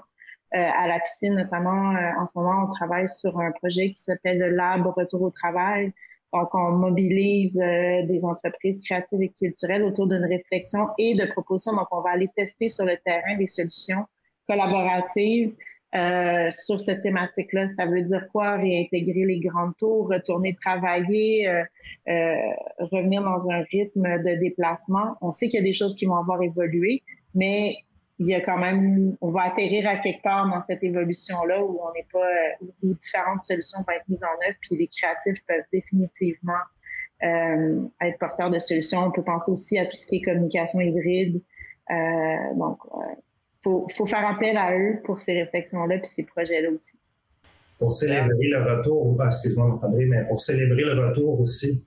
[0.52, 4.50] à la piscine, notamment en ce moment, on travaille sur un projet qui s'appelle le
[4.50, 5.92] Lab Retour au travail.
[6.34, 11.74] Donc, on mobilise des entreprises créatives et culturelles autour d'une réflexion et de propositions.
[11.74, 14.06] Donc, on va aller tester sur le terrain des solutions
[14.48, 15.54] collaboratives
[15.96, 17.70] euh, sur cette thématique-là.
[17.70, 18.58] Ça veut dire quoi?
[18.58, 21.64] Réintégrer les grands tours, retourner travailler, euh,
[22.10, 22.36] euh,
[22.80, 25.16] revenir dans un rythme de déplacement.
[25.22, 27.78] On sait qu'il y a des choses qui vont avoir évolué, mais
[28.20, 31.80] il y a quand même, on va atterrir à quelque part dans cette évolution-là où
[31.82, 35.64] on n'est pas, où différentes solutions vont être mises en œuvre, puis les créatifs peuvent
[35.72, 36.54] définitivement
[37.22, 39.06] être porteurs de solutions.
[39.06, 41.42] On peut penser aussi à tout ce qui est communication hybride.
[42.56, 42.80] donc,
[43.68, 46.98] faut, faut faire appel à eux pour ces réflexions-là puis ces projets-là aussi.
[47.78, 51.86] Pour célébrer le retour, ah, excuse-moi, André, mais pour célébrer le retour aussi,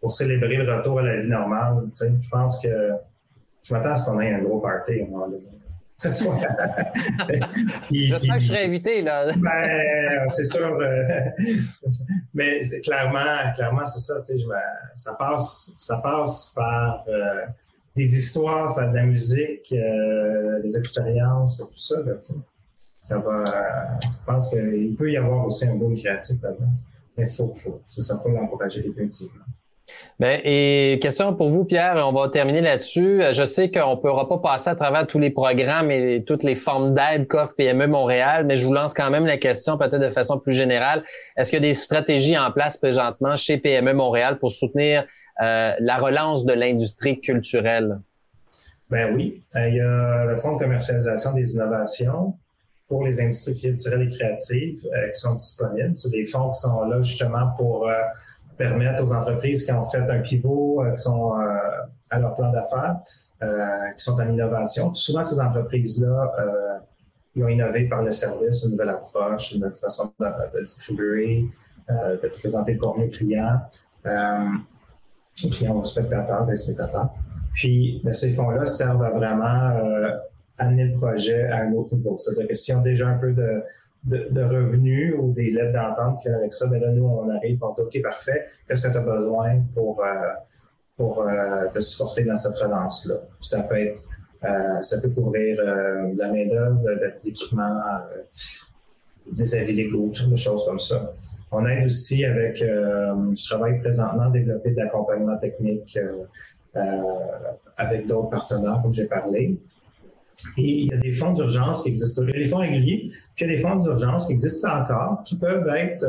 [0.00, 2.68] pour célébrer le retour à la vie normale, tu sais, je pense que
[3.62, 5.44] je m'attends à ce qu'on ait un gros party à un moment donné.
[7.92, 9.32] J'espère que je serai invité, là.
[9.36, 10.76] ben, c'est sûr.
[10.80, 11.02] Euh,
[12.34, 14.44] mais clairement, clairement, c'est ça, tu sais,
[14.94, 17.46] ça passe, ça passe par euh,
[17.94, 22.00] des histoires, ça de la musique, euh, des expériences, tout ça.
[22.02, 22.14] Là,
[22.98, 23.98] ça va.
[24.00, 26.72] je pense qu'il peut y avoir aussi un boom créatif là-dedans.
[27.16, 29.44] Mais il faut, faut, faut l'encourager définitivement.
[30.20, 33.22] Ben, et question pour vous, Pierre, on va terminer là-dessus.
[33.32, 36.54] Je sais qu'on ne pourra pas passer à travers tous les programmes et toutes les
[36.54, 40.10] formes d'aide qu'offre PME Montréal, mais je vous lance quand même la question peut-être de
[40.10, 41.02] façon plus générale.
[41.36, 45.04] Est-ce qu'il y a des stratégies en place présentement chez PME Montréal pour soutenir
[45.40, 47.98] euh, la relance de l'industrie culturelle?
[48.90, 49.42] Ben oui.
[49.56, 52.34] Euh, il y a le Fonds de commercialisation des innovations
[52.86, 55.94] pour les industries culturelles et créatives euh, qui sont disponibles.
[55.96, 57.90] C'est des fonds qui sont là justement pour
[58.62, 61.34] permettre aux entreprises qui ont fait un pivot, qui sont
[62.10, 62.98] à leur plan d'affaires,
[63.96, 64.94] qui sont en innovation.
[64.94, 66.32] souvent, ces entreprises-là,
[67.34, 71.46] ils ont innové par le service, une nouvelle approche, une nouvelle façon de, distribuer,
[71.88, 73.60] de présenter le contenu client
[75.50, 77.10] clients aux spectateurs, des spectateurs.
[77.54, 80.10] Puis, ben, ces fonds-là servent à vraiment euh,
[80.58, 82.18] amener le projet à un autre niveau.
[82.18, 83.62] C'est-à-dire que si on a déjà un peu de,
[84.04, 87.72] de, revenus ou des lettres d'entente qui avec ça, ben là, nous, on arrive pour
[87.72, 90.08] dire, OK, parfait, qu'est-ce que tu as besoin pour, euh,
[90.96, 93.16] pour euh, te supporter dans cette relance-là?
[93.40, 94.02] Ça peut être,
[94.80, 97.80] ça peut couvrir de la main-d'œuvre, de l'équipement,
[99.30, 101.14] des avis légaux, des choses comme ça.
[101.52, 106.24] On aide aussi avec, euh, je travaille présentement à développer de l'accompagnement technique euh,
[106.76, 107.02] euh,
[107.76, 109.58] avec d'autres partenaires, comme j'ai parlé.
[110.58, 112.22] Et il y a des fonds d'urgence qui existent.
[112.22, 114.68] Il y a des fonds réguliers, puis il y a des fonds d'urgence qui existent
[114.80, 116.04] encore, qui peuvent être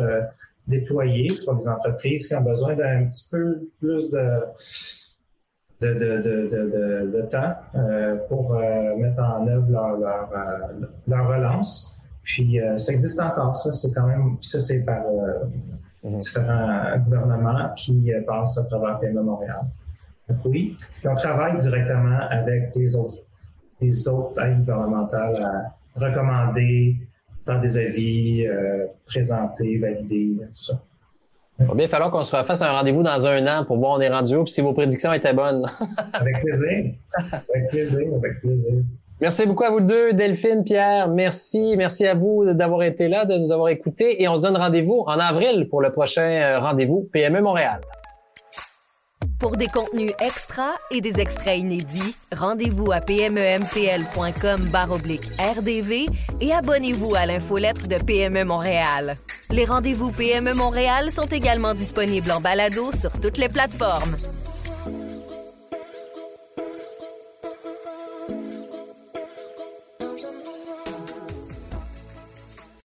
[0.67, 4.39] déployés pour les entreprises qui ont besoin d'un petit peu plus de,
[5.81, 7.53] de, de, de, de temps
[8.29, 10.29] pour mettre en œuvre leur, leur,
[11.07, 11.93] leur relance.
[12.23, 15.43] Puis euh, ça existe encore, ça, c'est quand même, ça c'est par euh,
[16.03, 16.19] mhm.
[16.19, 19.61] différents gouvernements qui euh, passent à travers PME Montréal.
[20.29, 23.15] Donc oui, puis on travaille directement avec les autres,
[23.83, 26.97] les autres aides gouvernementales à recommander,
[27.45, 28.47] dans des avis,
[29.05, 30.81] présenter, valider, tout ça.
[31.59, 34.01] Il va bien falloir qu'on se refasse un rendez-vous dans un an pour voir on
[34.01, 35.65] est rendu où, puis si vos prédictions étaient bonnes.
[36.13, 36.93] avec plaisir.
[37.31, 38.75] Avec plaisir, avec plaisir.
[39.21, 41.07] Merci beaucoup à vous deux, Delphine, Pierre.
[41.07, 41.75] Merci.
[41.77, 44.21] Merci à vous d'avoir été là, de nous avoir écoutés.
[44.21, 47.79] Et on se donne rendez-vous en avril pour le prochain euh, rendez-vous PME Montréal.
[49.43, 54.69] Pour des contenus extra et des extraits inédits, rendez-vous à pmemtl.com
[55.37, 56.05] RDV
[56.39, 59.17] et abonnez-vous à l'infolettre de PME Montréal.
[59.51, 64.15] Les rendez-vous PME Montréal sont également disponibles en balado sur toutes les plateformes.